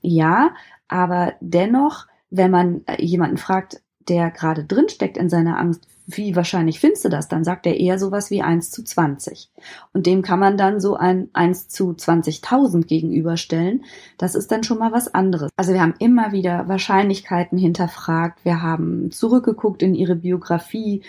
Ja, 0.00 0.54
aber 0.88 1.34
dennoch, 1.40 2.06
wenn 2.30 2.50
man 2.50 2.84
jemanden 2.98 3.38
fragt, 3.38 3.82
der 4.08 4.30
gerade 4.30 4.64
drinsteckt 4.64 5.16
in 5.16 5.28
seiner 5.28 5.58
Angst, 5.58 5.86
wie 6.06 6.36
wahrscheinlich 6.36 6.80
findest 6.80 7.04
du 7.04 7.08
das? 7.08 7.28
Dann 7.28 7.44
sagt 7.44 7.66
er 7.66 7.78
eher 7.78 7.98
sowas 7.98 8.30
wie 8.30 8.42
1 8.42 8.70
zu 8.70 8.84
20. 8.84 9.50
Und 9.92 10.06
dem 10.06 10.22
kann 10.22 10.38
man 10.38 10.56
dann 10.56 10.80
so 10.80 10.96
ein 10.96 11.28
1 11.32 11.68
zu 11.68 11.90
20.000 11.92 12.86
gegenüberstellen. 12.86 13.84
Das 14.18 14.34
ist 14.34 14.52
dann 14.52 14.64
schon 14.64 14.78
mal 14.78 14.92
was 14.92 15.14
anderes. 15.14 15.50
Also 15.56 15.72
wir 15.72 15.80
haben 15.80 15.94
immer 15.98 16.32
wieder 16.32 16.68
Wahrscheinlichkeiten 16.68 17.58
hinterfragt. 17.58 18.44
Wir 18.44 18.62
haben 18.62 19.10
zurückgeguckt 19.10 19.82
in 19.82 19.94
ihre 19.94 20.16
Biografie 20.16 21.02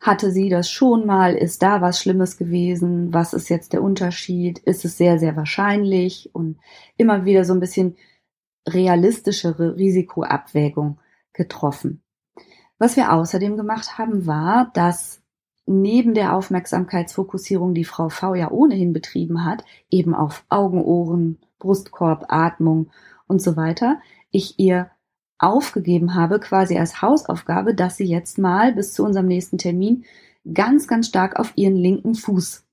hatte 0.00 0.30
sie 0.30 0.48
das 0.48 0.70
schon 0.70 1.06
mal? 1.06 1.34
Ist 1.34 1.62
da 1.62 1.80
was 1.80 2.00
Schlimmes 2.00 2.36
gewesen? 2.36 3.12
Was 3.12 3.32
ist 3.32 3.48
jetzt 3.48 3.72
der 3.72 3.82
Unterschied? 3.82 4.58
Ist 4.60 4.84
es 4.84 4.96
sehr, 4.96 5.18
sehr 5.18 5.34
wahrscheinlich? 5.36 6.30
Und 6.32 6.58
immer 6.96 7.24
wieder 7.24 7.44
so 7.44 7.52
ein 7.52 7.60
bisschen 7.60 7.96
realistischere 8.68 9.76
Risikoabwägung 9.76 11.00
getroffen. 11.32 12.02
Was 12.78 12.96
wir 12.96 13.12
außerdem 13.12 13.56
gemacht 13.56 13.98
haben, 13.98 14.26
war, 14.26 14.70
dass 14.72 15.20
neben 15.66 16.14
der 16.14 16.34
Aufmerksamkeitsfokussierung, 16.34 17.74
die 17.74 17.84
Frau 17.84 18.08
V 18.08 18.34
ja 18.34 18.50
ohnehin 18.50 18.92
betrieben 18.92 19.44
hat, 19.44 19.64
eben 19.90 20.14
auf 20.14 20.44
Augen, 20.48 20.82
Ohren, 20.82 21.38
Brustkorb, 21.58 22.26
Atmung 22.28 22.90
und 23.26 23.42
so 23.42 23.56
weiter, 23.56 24.00
ich 24.30 24.58
ihr 24.58 24.90
aufgegeben 25.38 26.14
habe, 26.14 26.40
quasi 26.40 26.78
als 26.78 27.02
Hausaufgabe, 27.02 27.74
dass 27.74 27.96
sie 27.96 28.06
jetzt 28.06 28.38
mal 28.38 28.72
bis 28.72 28.92
zu 28.92 29.04
unserem 29.04 29.26
nächsten 29.26 29.58
Termin 29.58 30.04
ganz, 30.52 30.88
ganz 30.88 31.08
stark 31.08 31.38
auf 31.38 31.52
ihren 31.56 31.76
linken 31.76 32.14
Fuß 32.14 32.64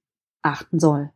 achten 0.42 0.80
soll. 0.80 1.12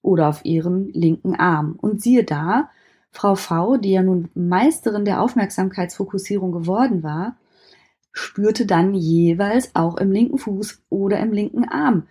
Oder 0.00 0.28
auf 0.28 0.44
ihren 0.44 0.92
linken 0.92 1.36
Arm. 1.36 1.76
Und 1.80 2.02
siehe 2.02 2.24
da, 2.24 2.70
Frau 3.10 3.34
V, 3.34 3.76
die 3.76 3.92
ja 3.92 4.02
nun 4.02 4.30
Meisterin 4.34 5.04
der 5.04 5.20
Aufmerksamkeitsfokussierung 5.20 6.50
geworden 6.50 7.02
war, 7.02 7.36
spürte 8.12 8.66
dann 8.66 8.94
jeweils 8.94 9.74
auch 9.74 9.96
im 9.96 10.12
linken 10.12 10.38
Fuß 10.38 10.82
oder 10.90 11.18
im 11.20 11.32
linken 11.32 11.68
Arm 11.68 12.04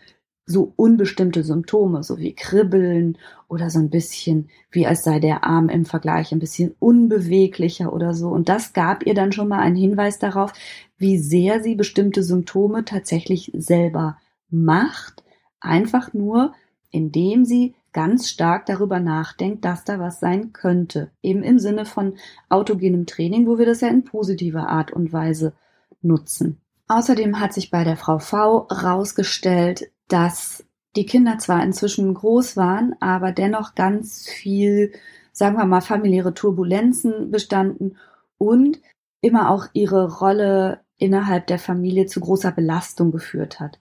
so 0.46 0.74
unbestimmte 0.76 1.44
Symptome, 1.44 2.04
so 2.04 2.18
wie 2.18 2.34
Kribbeln 2.34 3.18
oder 3.48 3.70
so 3.70 3.80
ein 3.80 3.90
bisschen, 3.90 4.50
wie 4.72 4.86
als 4.86 5.04
sei 5.04 5.20
der 5.20 5.44
Arm 5.44 5.70
im 5.70 5.86
Vergleich 5.86 6.32
ein 6.32 6.40
bisschen 6.40 6.76
unbeweglicher 6.80 7.94
oder 7.94 8.14
so. 8.14 8.30
Und 8.30 8.50
das 8.50 8.74
gab 8.74 9.06
ihr 9.06 9.14
dann 9.14 9.32
schon 9.32 9.48
mal 9.48 9.60
einen 9.60 9.76
Hinweis 9.76 10.20
darauf, 10.20 10.52
wie 10.98 11.18
sehr 11.18 11.62
sie 11.62 11.76
bestimmte 11.76 12.24
Symptome 12.24 12.86
tatsächlich 12.86 13.52
selber 13.56 14.18
macht, 14.50 15.24
einfach 15.60 16.14
nur, 16.14 16.54
indem 16.90 17.46
sie 17.46 17.76
ganz 17.94 18.30
stark 18.30 18.66
darüber 18.66 19.00
nachdenkt, 19.00 19.66
dass 19.66 19.84
da 19.84 20.00
was 20.00 20.20
sein 20.20 20.54
könnte. 20.54 21.12
Eben 21.22 21.44
im 21.44 21.60
Sinne 21.60 21.86
von 21.86 22.16
autogenem 22.50 23.06
Training, 23.06 23.48
wo 23.48 23.58
wir 23.58 23.66
das 23.66 23.82
ja 23.82 23.90
in 23.90 24.04
positiver 24.04 24.70
Art 24.70 24.92
und 24.92 25.12
Weise 25.14 25.54
nutzen. 26.02 26.62
Außerdem 26.88 27.40
hat 27.40 27.54
sich 27.54 27.72
bei 27.72 27.84
der 27.84 27.98
Frau 27.98 28.20
V 28.20 28.68
herausgestellt, 28.70 29.92
dass 30.08 30.64
die 30.96 31.06
Kinder 31.06 31.38
zwar 31.38 31.64
inzwischen 31.64 32.14
groß 32.14 32.58
waren, 32.58 32.96
aber 33.00 33.32
dennoch 33.32 33.76
ganz 33.76 34.28
viel, 34.28 34.92
sagen 35.32 35.56
wir 35.58 35.66
mal, 35.66 35.82
familiäre 35.82 36.34
Turbulenzen 36.34 37.32
bestanden 37.32 37.98
und 38.38 38.82
immer 39.22 39.50
auch 39.50 39.68
ihre 39.74 40.18
Rolle 40.20 40.82
innerhalb 40.98 41.48
der 41.48 41.60
Familie 41.60 42.08
zu 42.08 42.20
großer 42.20 42.52
Belastung 42.52 43.12
geführt 43.12 43.60
hat. 43.60 43.80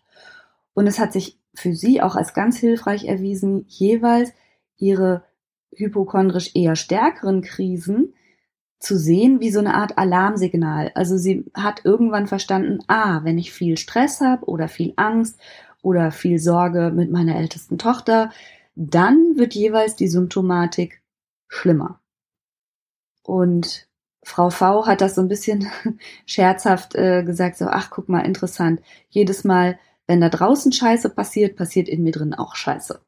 Und 0.75 0.87
es 0.87 0.99
hat 0.99 1.13
sich 1.13 1.39
für 1.55 1.75
sie 1.75 2.01
auch 2.01 2.15
als 2.15 2.33
ganz 2.33 2.59
hilfreich 2.59 3.05
erwiesen, 3.05 3.65
jeweils 3.67 4.33
ihre 4.77 5.25
hypochondrisch 5.75 6.55
eher 6.55 6.77
stärkeren 6.77 7.43
Krisen 7.43 8.15
zu 8.81 8.99
sehen 8.99 9.41
wie 9.41 9.51
so 9.51 9.61
eine 9.61 9.75
Art 9.75 9.99
Alarmsignal. 9.99 10.91
Also 10.95 11.19
sie 11.19 11.45
hat 11.55 11.85
irgendwann 11.85 12.27
verstanden, 12.27 12.81
ah, 12.89 13.21
wenn 13.25 13.39
ich 13.39 13.53
viel 13.53 13.77
Stress 13.77 14.21
habe 14.21 14.47
oder 14.47 14.69
viel 14.69 14.95
Angst 14.97 15.39
oder 15.83 16.11
viel 16.11 16.39
Sorge 16.39 16.91
mit 16.91 17.11
meiner 17.11 17.37
ältesten 17.37 17.79
Tochter, 17.79 18.31
dann 18.75 19.37
wird 19.37 19.55
jeweils 19.55 19.97
die 19.97 20.09
Symptomatik 20.09 21.03
schlimmer. 21.49 22.01
Und 23.23 23.89
Frau 24.25 24.51
V 24.51 24.87
hat 24.87 25.03
das 25.03 25.15
so 25.15 25.21
ein 25.21 25.29
bisschen 25.29 25.71
scherzhaft 26.27 26.95
äh, 26.95 27.23
gesagt, 27.23 27.59
so, 27.59 27.67
ach, 27.67 27.91
guck 27.91 28.09
mal, 28.09 28.21
interessant. 28.21 28.81
Jedes 29.11 29.45
Mal, 29.45 29.79
wenn 30.07 30.21
da 30.21 30.31
draußen 30.31 30.73
Scheiße 30.73 31.11
passiert, 31.11 31.57
passiert 31.57 31.89
in 31.89 32.03
mir 32.03 32.13
drin 32.13 32.35
auch 32.35 32.57
Scheiße 32.57 33.01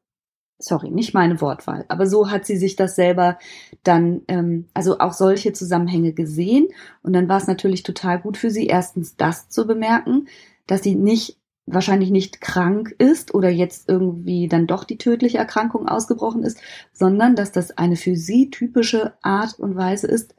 sorry, 0.63 0.89
nicht 0.89 1.13
meine 1.13 1.41
Wortwahl, 1.41 1.85
aber 1.87 2.07
so 2.07 2.31
hat 2.31 2.45
sie 2.45 2.57
sich 2.57 2.75
das 2.75 2.95
selber 2.95 3.37
dann, 3.83 4.21
ähm, 4.27 4.67
also 4.73 4.99
auch 4.99 5.13
solche 5.13 5.53
Zusammenhänge 5.53 6.13
gesehen. 6.13 6.67
Und 7.01 7.13
dann 7.13 7.29
war 7.29 7.37
es 7.37 7.47
natürlich 7.47 7.83
total 7.83 8.19
gut 8.19 8.37
für 8.37 8.49
sie, 8.49 8.67
erstens 8.67 9.15
das 9.15 9.49
zu 9.49 9.67
bemerken, 9.67 10.27
dass 10.67 10.83
sie 10.83 10.95
nicht 10.95 11.37
wahrscheinlich 11.65 12.11
nicht 12.11 12.41
krank 12.41 12.93
ist 12.97 13.33
oder 13.33 13.49
jetzt 13.49 13.87
irgendwie 13.87 14.47
dann 14.47 14.67
doch 14.67 14.83
die 14.83 14.97
tödliche 14.97 15.37
Erkrankung 15.37 15.87
ausgebrochen 15.87 16.43
ist, 16.43 16.59
sondern 16.91 17.35
dass 17.35 17.51
das 17.51 17.77
eine 17.77 17.95
für 17.95 18.15
sie 18.15 18.49
typische 18.49 19.13
Art 19.21 19.59
und 19.59 19.75
Weise 19.75 20.07
ist, 20.07 20.35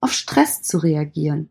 auf 0.00 0.12
Stress 0.12 0.62
zu 0.62 0.78
reagieren. 0.78 1.50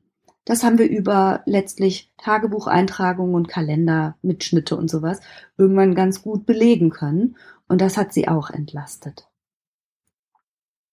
Das 0.51 0.65
haben 0.65 0.79
wir 0.79 0.89
über 0.89 1.43
letztlich 1.45 2.11
Tagebucheintragungen 2.17 3.35
und 3.35 3.47
Kalendermitschnitte 3.47 4.75
und 4.75 4.89
sowas 4.89 5.21
irgendwann 5.57 5.95
ganz 5.95 6.23
gut 6.23 6.45
belegen 6.45 6.89
können. 6.89 7.37
Und 7.69 7.79
das 7.79 7.95
hat 7.95 8.11
sie 8.11 8.27
auch 8.27 8.49
entlastet. 8.49 9.29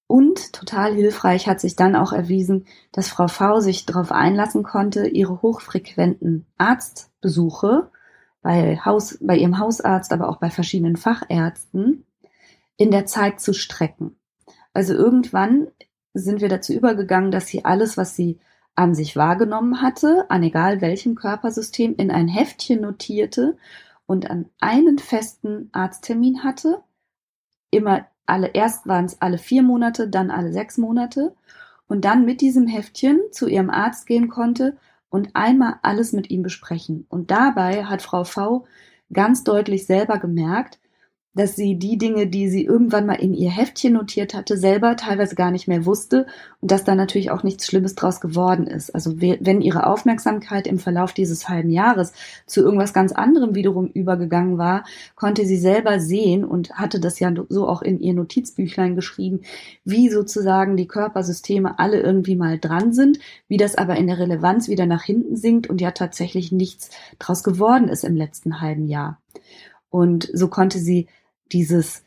Und 0.07 0.53
total 0.53 0.95
hilfreich 0.95 1.49
hat 1.49 1.59
sich 1.59 1.75
dann 1.75 1.97
auch 1.97 2.13
erwiesen, 2.13 2.67
dass 2.93 3.09
Frau 3.09 3.27
V 3.27 3.59
sich 3.59 3.85
darauf 3.85 4.13
einlassen 4.13 4.63
konnte, 4.63 5.09
ihre 5.09 5.43
hochfrequenten 5.43 6.47
Arztbesuche 6.57 7.91
bei, 8.43 8.77
Haus, 8.85 9.19
bei 9.21 9.37
ihrem 9.37 9.59
Hausarzt, 9.59 10.13
aber 10.13 10.29
auch 10.29 10.37
bei 10.37 10.51
verschiedenen 10.51 10.95
Fachärzten 10.95 12.07
in 12.77 12.93
der 12.93 13.07
Zeit 13.07 13.41
zu 13.41 13.53
strecken. 13.53 14.21
Also 14.73 14.95
irgendwann 14.95 15.67
sind 16.15 16.41
wir 16.41 16.49
dazu 16.49 16.73
übergegangen, 16.73 17.33
dass 17.33 17.49
sie 17.49 17.65
alles, 17.65 17.97
was 17.97 18.15
sie 18.15 18.39
an 18.79 18.95
sich 18.95 19.17
wahrgenommen 19.17 19.83
hatte, 19.83 20.27
an 20.29 20.45
egal 20.45 20.81
welchem 20.81 21.17
Körpersystem, 21.17 21.97
in 21.97 22.13
ein 22.13 22.29
Heftchen 22.29 22.81
notierte 22.81 23.57
und 24.07 24.31
an 24.31 24.47
einen 24.61 24.99
festen 24.99 25.69
Arzttermin 25.73 26.45
hatte. 26.45 26.83
Immer 27.73 28.07
alle, 28.25 28.49
erst 28.55 28.87
waren 28.87 29.07
es 29.07 29.21
alle 29.21 29.39
vier 29.39 29.65
Monate, 29.65 30.09
dann 30.09 30.31
alle 30.31 30.53
sechs 30.53 30.79
Monate 30.79 31.35
und 31.89 32.05
dann 32.05 32.25
mit 32.25 32.41
diesem 32.41 32.69
Heftchen 32.69 33.19
zu 33.33 33.49
ihrem 33.49 33.69
Arzt 33.69 34.07
gehen 34.07 34.29
konnte 34.29 34.77
und 35.11 35.35
einmal 35.35 35.81
alles 35.83 36.13
mit 36.13 36.31
ihm 36.31 36.45
besprechen. 36.45 37.05
Und 37.09 37.33
dabei 37.33 37.85
hat 37.85 38.01
Frau 38.01 38.23
V 38.23 38.65
ganz 39.13 39.43
deutlich 39.43 39.87
selber 39.87 40.19
gemerkt, 40.19 40.79
dass 41.39 41.55
sie 41.55 41.77
die 41.77 41.99
Dinge, 41.99 42.27
die 42.27 42.49
sie 42.49 42.65
irgendwann 42.65 43.07
mal 43.07 43.15
in 43.15 43.33
ihr 43.33 43.51
Heftchen 43.51 43.93
notiert 43.93 44.35
hatte, 44.35 44.57
selber 44.57 44.97
teilweise 44.97 45.37
gar 45.37 45.53
nicht 45.53 45.69
mehr 45.69 45.87
wusste 45.87 46.27
und 46.61 46.73
dass 46.73 46.83
da 46.83 46.97
natürlich 46.97 47.31
auch 47.31 47.45
nichts 47.45 47.65
Schlimmes 47.65 47.95
draus 47.95 48.21
geworden 48.21 48.67
ist. 48.67 48.93
Also 48.93 49.21
wenn 49.21 49.61
ihre 49.61 49.87
Aufmerksamkeit 49.87 50.67
im 50.67 50.81
Verlauf 50.81 51.13
dieses 51.13 51.49
halben 51.49 51.71
Jahres 51.71 52.13
zu 52.47 52.61
irgendwas 52.61 52.93
ganz 52.93 53.13
anderem 53.13 53.55
wiederum 53.55 53.87
übergegangen 53.87 54.59
war, 54.59 54.83
konnte 55.15 55.47
sie 55.47 55.59
selber 55.59 56.01
sehen 56.01 56.45
und 56.45 56.73
hatte 56.73 56.99
das 56.99 57.21
ja 57.21 57.33
so 57.49 57.69
auch 57.69 57.83
in 57.83 58.01
ihr 58.01 58.15
Notizbüchlein 58.15 58.97
geschrieben, 58.97 59.43
wie 59.85 60.09
sozusagen 60.09 60.77
die 60.77 60.89
Körpersysteme 60.89 61.79
alle 61.79 62.01
irgendwie 62.01 62.35
mal 62.35 62.59
dran 62.59 62.93
sind, 62.93 63.21
wie 63.47 63.59
das 63.59 63.77
aber 63.77 63.95
in 63.95 64.09
der 64.09 64.19
Relevanz 64.19 64.69
wieder 64.69 64.87
nach 64.87 65.05
hinten 65.05 65.37
sinkt 65.37 65.71
und 65.71 65.81
ja 65.81 65.93
tatsächlich 65.93 66.51
nichts 66.51 66.91
draus 67.21 67.45
geworden 67.45 67.89
ist 67.89 68.03
im 68.03 68.17
letzten 68.17 68.61
halben 68.61 68.89
Jahr. 68.89 69.21
Und 69.91 70.29
so 70.33 70.49
konnte 70.49 70.79
sie 70.79 71.07
dieses, 71.53 72.05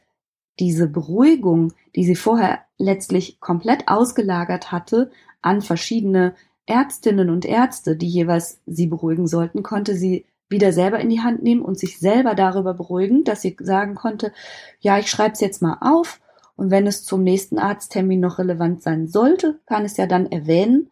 diese 0.59 0.87
Beruhigung, 0.87 1.73
die 1.95 2.03
sie 2.03 2.15
vorher 2.15 2.59
letztlich 2.77 3.39
komplett 3.39 3.87
ausgelagert 3.87 4.71
hatte 4.71 5.11
an 5.41 5.61
verschiedene 5.61 6.35
Ärztinnen 6.65 7.29
und 7.29 7.45
Ärzte, 7.45 7.95
die 7.95 8.07
jeweils 8.07 8.61
sie 8.65 8.87
beruhigen 8.87 9.27
sollten, 9.27 9.63
konnte 9.63 9.95
sie 9.95 10.25
wieder 10.49 10.73
selber 10.73 10.99
in 10.99 11.09
die 11.09 11.21
Hand 11.21 11.41
nehmen 11.43 11.61
und 11.61 11.79
sich 11.79 11.99
selber 11.99 12.35
darüber 12.35 12.73
beruhigen, 12.73 13.23
dass 13.23 13.41
sie 13.41 13.55
sagen 13.59 13.95
konnte, 13.95 14.33
ja, 14.79 14.99
ich 14.99 15.09
schreibe 15.09 15.33
es 15.33 15.39
jetzt 15.39 15.61
mal 15.61 15.77
auf 15.81 16.19
und 16.55 16.69
wenn 16.69 16.85
es 16.85 17.03
zum 17.03 17.23
nächsten 17.23 17.57
Arzttermin 17.57 18.19
noch 18.19 18.37
relevant 18.37 18.83
sein 18.83 19.07
sollte, 19.07 19.59
kann 19.65 19.85
es 19.85 19.97
ja 19.97 20.05
dann 20.05 20.31
erwähnen, 20.31 20.89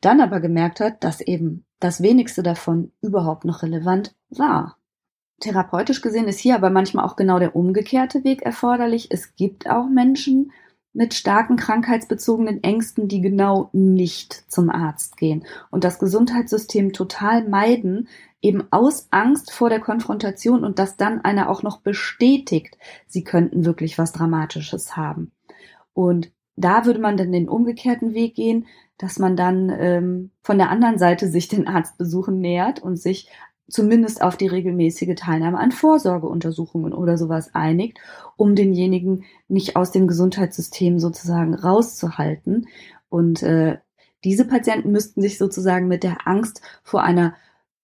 dann 0.00 0.20
aber 0.20 0.40
gemerkt 0.40 0.80
hat, 0.80 1.04
dass 1.04 1.20
eben 1.20 1.64
das 1.78 2.02
wenigste 2.02 2.42
davon 2.42 2.90
überhaupt 3.02 3.44
noch 3.44 3.62
relevant 3.62 4.14
war. 4.30 4.76
Therapeutisch 5.42 6.02
gesehen 6.02 6.28
ist 6.28 6.38
hier 6.38 6.54
aber 6.54 6.70
manchmal 6.70 7.04
auch 7.04 7.16
genau 7.16 7.40
der 7.40 7.56
umgekehrte 7.56 8.22
Weg 8.22 8.42
erforderlich. 8.42 9.08
Es 9.10 9.34
gibt 9.34 9.68
auch 9.68 9.88
Menschen 9.88 10.52
mit 10.92 11.14
starken 11.14 11.56
krankheitsbezogenen 11.56 12.62
Ängsten, 12.62 13.08
die 13.08 13.20
genau 13.20 13.68
nicht 13.72 14.44
zum 14.48 14.70
Arzt 14.70 15.16
gehen 15.16 15.44
und 15.70 15.84
das 15.84 15.98
Gesundheitssystem 15.98 16.92
total 16.92 17.48
meiden, 17.48 18.08
eben 18.40 18.68
aus 18.70 19.08
Angst 19.10 19.50
vor 19.50 19.68
der 19.68 19.80
Konfrontation 19.80 20.64
und 20.64 20.78
dass 20.78 20.96
dann 20.96 21.20
einer 21.22 21.50
auch 21.50 21.64
noch 21.64 21.80
bestätigt, 21.80 22.78
sie 23.08 23.24
könnten 23.24 23.64
wirklich 23.64 23.98
was 23.98 24.12
Dramatisches 24.12 24.96
haben. 24.96 25.32
Und 25.92 26.30
da 26.54 26.84
würde 26.84 27.00
man 27.00 27.16
dann 27.16 27.32
den 27.32 27.48
umgekehrten 27.48 28.14
Weg 28.14 28.36
gehen, 28.36 28.66
dass 28.98 29.18
man 29.18 29.36
dann 29.36 29.70
ähm, 29.76 30.30
von 30.42 30.58
der 30.58 30.70
anderen 30.70 30.98
Seite 30.98 31.28
sich 31.28 31.48
den 31.48 31.66
Arztbesuchen 31.66 32.38
nähert 32.38 32.80
und 32.80 32.96
sich 32.96 33.28
zumindest 33.72 34.22
auf 34.22 34.36
die 34.36 34.46
regelmäßige 34.46 35.14
Teilnahme 35.16 35.58
an 35.58 35.72
Vorsorgeuntersuchungen 35.72 36.92
oder 36.92 37.16
sowas 37.16 37.54
einigt, 37.54 37.98
um 38.36 38.54
denjenigen 38.54 39.24
nicht 39.48 39.76
aus 39.76 39.90
dem 39.90 40.06
Gesundheitssystem 40.06 40.98
sozusagen 40.98 41.54
rauszuhalten. 41.54 42.68
Und 43.08 43.42
äh, 43.42 43.78
diese 44.24 44.46
Patienten 44.46 44.92
müssten 44.92 45.22
sich 45.22 45.38
sozusagen 45.38 45.88
mit 45.88 46.02
der 46.02 46.28
Angst 46.28 46.60
vor 46.82 47.02
einer 47.02 47.34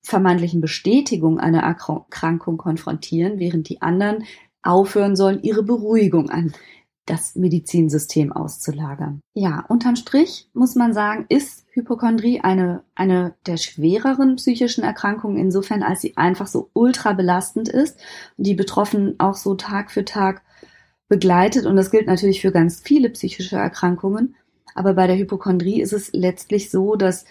vermeintlichen 0.03 0.61
Bestätigung 0.61 1.41
einer 1.41 1.63
Erkrankung 1.63 2.59
konfrontieren, 2.59 3.39
während 3.39 3.69
die 3.69 3.83
anderen 3.83 4.25
aufhören 4.63 5.17
sollen, 5.17 5.43
ihre 5.43 5.63
Beruhigung 5.63 6.31
an 6.31 6.53
das 7.09 7.35
Medizinsystem 7.35 8.33
auszulagern. 8.33 9.21
Ja, 9.35 9.65
unterm 9.69 9.97
Strich 9.97 10.49
muss 10.53 10.75
man 10.75 10.93
sagen, 10.93 11.27
ist 11.29 11.65
Hypochondrie 11.71 12.41
eine, 12.41 12.83
eine 12.95 13.35
der 13.47 13.57
schwereren 13.57 14.37
psychischen 14.37 14.85
Erkrankungen 14.85 15.39
insofern, 15.39 15.83
als 15.83 16.01
sie 16.01 16.17
einfach 16.17 16.47
so 16.47 16.71
ultra 16.73 17.13
belastend 17.13 17.69
ist 17.69 17.99
und 18.37 18.47
die 18.47 18.55
Betroffenen 18.55 19.19
auch 19.19 19.35
so 19.35 19.55
Tag 19.55 19.91
für 19.91 20.05
Tag 20.05 20.43
begleitet. 21.09 21.67
Und 21.67 21.77
das 21.77 21.91
gilt 21.91 22.07
natürlich 22.07 22.41
für 22.41 22.53
ganz 22.53 22.81
viele 22.81 23.11
psychische 23.11 23.57
Erkrankungen. 23.57 24.37
Aber 24.75 24.95
bei 24.95 25.07
der 25.07 25.17
Hypochondrie 25.17 25.81
ist 25.81 25.93
es 25.93 26.13
letztlich 26.13 26.71
so, 26.71 26.95
dass 26.95 27.25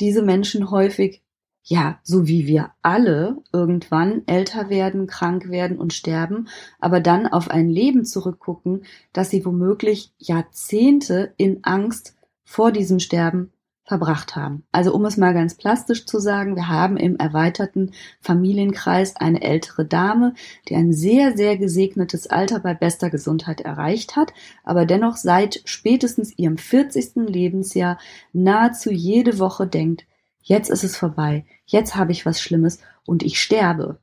diese 0.00 0.22
Menschen 0.22 0.70
häufig 0.70 1.22
ja, 1.68 1.98
so 2.04 2.28
wie 2.28 2.46
wir 2.46 2.70
alle 2.82 3.38
irgendwann 3.52 4.22
älter 4.26 4.70
werden, 4.70 5.08
krank 5.08 5.48
werden 5.50 5.78
und 5.78 5.92
sterben, 5.92 6.46
aber 6.78 7.00
dann 7.00 7.26
auf 7.26 7.50
ein 7.50 7.68
Leben 7.68 8.04
zurückgucken, 8.04 8.84
das 9.12 9.30
sie 9.30 9.44
womöglich 9.44 10.12
Jahrzehnte 10.18 11.34
in 11.36 11.64
Angst 11.64 12.14
vor 12.44 12.70
diesem 12.70 13.00
Sterben 13.00 13.50
verbracht 13.82 14.36
haben. 14.36 14.62
Also 14.70 14.94
um 14.94 15.04
es 15.06 15.16
mal 15.16 15.34
ganz 15.34 15.56
plastisch 15.56 16.06
zu 16.06 16.20
sagen, 16.20 16.54
wir 16.54 16.68
haben 16.68 16.96
im 16.96 17.16
erweiterten 17.16 17.92
Familienkreis 18.20 19.16
eine 19.16 19.42
ältere 19.42 19.84
Dame, 19.84 20.34
die 20.68 20.76
ein 20.76 20.92
sehr, 20.92 21.36
sehr 21.36 21.56
gesegnetes 21.56 22.28
Alter 22.28 22.60
bei 22.60 22.74
bester 22.74 23.10
Gesundheit 23.10 23.60
erreicht 23.60 24.14
hat, 24.14 24.32
aber 24.62 24.86
dennoch 24.86 25.16
seit 25.16 25.62
spätestens 25.64 26.32
ihrem 26.38 26.58
40. 26.58 27.28
Lebensjahr 27.28 27.98
nahezu 28.32 28.92
jede 28.92 29.40
Woche 29.40 29.66
denkt, 29.66 30.04
jetzt 30.46 30.70
ist 30.70 30.84
es 30.84 30.96
vorbei, 30.96 31.44
jetzt 31.66 31.96
habe 31.96 32.12
ich 32.12 32.24
was 32.24 32.40
Schlimmes 32.40 32.78
und 33.04 33.22
ich 33.22 33.40
sterbe. 33.40 33.98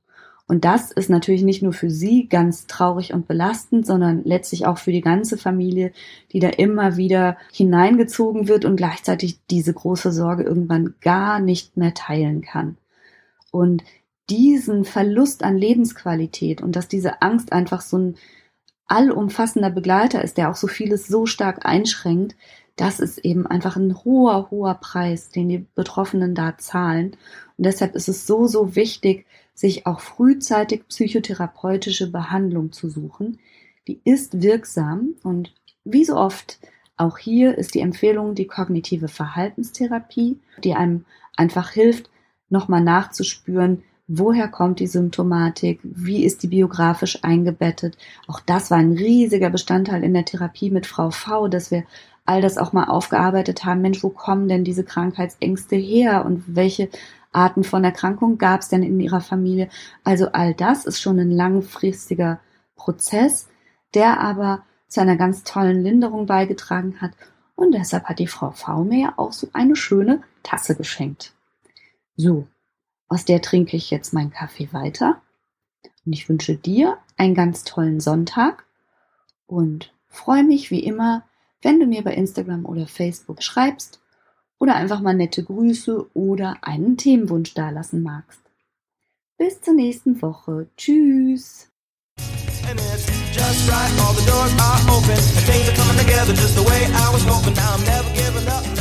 Und 0.46 0.66
das 0.66 0.92
ist 0.92 1.10
natürlich 1.10 1.42
nicht 1.44 1.64
nur 1.64 1.72
für 1.72 1.90
sie 1.90 2.28
ganz 2.28 2.68
traurig 2.68 3.14
und 3.14 3.28
belastend, 3.28 3.88
sondern 3.88 4.24
letztlich 4.26 4.66
auch 4.66 4.78
für 4.78 4.92
die 4.92 5.02
ganze 5.02 5.38
Familie, 5.38 5.94
die 6.34 6.42
da 6.42 6.50
immer 6.50 6.98
wieder 6.98 7.38
hineingezogen 7.54 8.50
wird 8.50 8.66
und 8.66 8.76
gleichzeitig 8.76 9.40
diese 9.50 9.74
große 9.74 10.12
Sorge 10.12 10.44
irgendwann 10.44 10.96
gar 11.00 11.40
nicht 11.40 11.78
mehr 11.78 11.94
teilen 11.94 12.42
kann. 12.42 12.78
Und 13.52 13.84
diesen 14.30 14.84
Verlust 14.84 15.44
an 15.44 15.58
Lebensqualität 15.58 16.62
und 16.62 16.76
dass 16.76 16.90
diese 16.90 17.22
Angst 17.22 17.54
einfach 17.54 17.82
so 17.82 17.98
ein 17.98 18.16
allumfassender 18.86 19.70
Begleiter 19.70 20.24
ist, 20.24 20.38
der 20.38 20.52
auch 20.52 20.56
so 20.56 20.68
vieles 20.68 21.08
so 21.08 21.26
stark 21.26 21.66
einschränkt, 21.66 22.36
das 22.76 23.00
ist 23.00 23.20
eben 23.20 23.46
einfach 23.46 23.76
ein 23.76 24.04
hoher, 24.04 24.50
hoher 24.50 24.76
Preis, 24.76 25.30
den 25.30 25.50
die 25.50 25.66
Betroffenen 25.76 26.34
da 26.34 26.58
zahlen. 26.58 27.16
Und 27.58 27.66
deshalb 27.66 27.96
ist 27.96 28.08
es 28.08 28.26
so, 28.26 28.48
so 28.48 28.76
wichtig, 28.76 29.26
sich 29.54 29.86
auch 29.86 30.00
frühzeitig 30.00 30.88
psychotherapeutische 30.88 32.12
Behandlung 32.12 32.72
zu 32.72 32.90
suchen. 32.90 33.40
Die 33.88 34.02
ist 34.04 34.42
wirksam 34.42 35.16
und 35.24 35.54
wie 35.84 36.06
so 36.06 36.16
oft 36.16 36.60
auch 36.98 37.18
hier 37.18 37.58
ist 37.58 37.76
die 37.76 37.82
Empfehlung 37.82 38.36
die 38.36 38.48
kognitive 38.48 39.08
Verhaltenstherapie, 39.08 40.40
die 40.64 40.74
einem 40.74 41.06
einfach 41.36 41.72
hilft, 41.72 42.10
nochmal 42.50 42.82
nachzuspüren, 42.82 43.84
woher 44.08 44.48
kommt 44.48 44.80
die 44.80 44.88
Symptomatik, 44.88 45.80
wie 45.84 46.24
ist 46.24 46.44
die 46.44 46.48
biografisch 46.48 47.24
eingebettet. 47.24 47.98
Auch 48.28 48.40
das 48.40 48.70
war 48.70 48.78
ein 48.78 48.94
riesiger 48.94 49.50
Bestandteil 49.50 50.04
in 50.04 50.14
der 50.14 50.26
Therapie 50.26 50.70
mit 50.70 50.86
Frau 50.86 51.10
V, 51.10 51.48
dass 51.48 51.72
wir 51.72 51.84
all 52.26 52.42
das 52.42 52.58
auch 52.58 52.74
mal 52.74 52.86
aufgearbeitet 52.86 53.66
haben. 53.66 53.82
Mensch, 53.82 54.04
wo 54.04 54.10
kommen 54.10 54.48
denn 54.48 54.64
diese 54.64 54.84
Krankheitsängste 54.84 55.76
her 55.76 56.26
und 56.26 56.56
welche 56.56 56.90
Arten 57.32 57.64
von 57.64 57.84
Erkrankung 57.84 58.38
gab 58.38 58.62
es 58.62 58.70
denn 58.70 58.84
in 58.84 59.00
ihrer 59.00 59.22
Familie? 59.22 59.70
Also 60.04 60.32
all 60.32 60.54
das 60.54 60.86
ist 60.86 61.02
schon 61.02 61.20
ein 61.20 61.32
langfristiger 61.32 62.40
Prozess, 62.76 63.50
der 63.94 64.20
aber 64.20 64.64
zu 64.88 65.02
einer 65.02 65.18
ganz 65.18 65.44
tollen 65.44 65.84
Linderung 65.84 66.26
beigetragen 66.26 67.02
hat. 67.02 67.12
Und 67.56 67.74
deshalb 67.74 68.06
hat 68.06 68.20
die 68.20 68.28
Frau 68.28 68.52
V 68.52 68.84
mir 68.84 69.14
auch 69.18 69.34
so 69.34 69.48
eine 69.54 69.76
schöne 69.76 70.22
Tasse 70.44 70.76
geschenkt. 70.76 71.34
So, 72.16 72.48
aus 73.08 73.26
der 73.26 73.42
trinke 73.42 73.76
ich 73.76 73.92
jetzt 73.92 74.14
meinen 74.14 74.32
Kaffee 74.32 74.70
weiter. 74.72 75.22
Und 76.06 76.14
ich 76.14 76.30
wünsche 76.30 76.56
dir 76.56 76.98
einen 77.18 77.36
ganz 77.36 77.64
tollen 77.64 78.00
Sonntag 78.00 78.66
und 79.46 79.94
freue 80.08 80.44
mich 80.44 80.72
wie 80.72 80.84
immer, 80.84 81.24
wenn 81.64 81.80
du 81.80 81.88
mir 81.88 82.04
bei 82.04 82.14
Instagram 82.14 82.66
oder 82.66 82.86
Facebook 82.88 83.42
schreibst 83.42 84.00
oder 84.60 84.76
einfach 84.76 85.02
mal 85.02 85.16
nette 85.16 85.44
Grüße 85.44 86.08
oder 86.14 86.58
einen 86.62 86.98
Themenwunsch 86.98 87.54
dalassen 87.54 88.04
magst. 88.04 88.42
Bis 89.38 89.60
zur 89.62 89.74
nächsten 89.74 90.22
Woche. 90.22 90.68
Tschüss. 90.78 91.70
just 93.34 93.70
right, 93.70 93.92
all 94.02 94.14
the 94.14 94.26
doors 94.26 94.54
are 94.60 94.80
open, 94.96 95.12
and 95.12 95.46
things 95.46 95.68
are 95.70 95.76
coming 95.76 95.98
together 95.98 96.34
just 96.34 96.56
the 96.56 96.64
way 96.64 96.86
I 96.86 97.10
was 97.12 97.24
hoping. 97.26 97.54
Now 97.56 97.74
I'm 97.74 97.84
never 97.84 98.10
giving 98.14 98.48
up. 98.48 98.73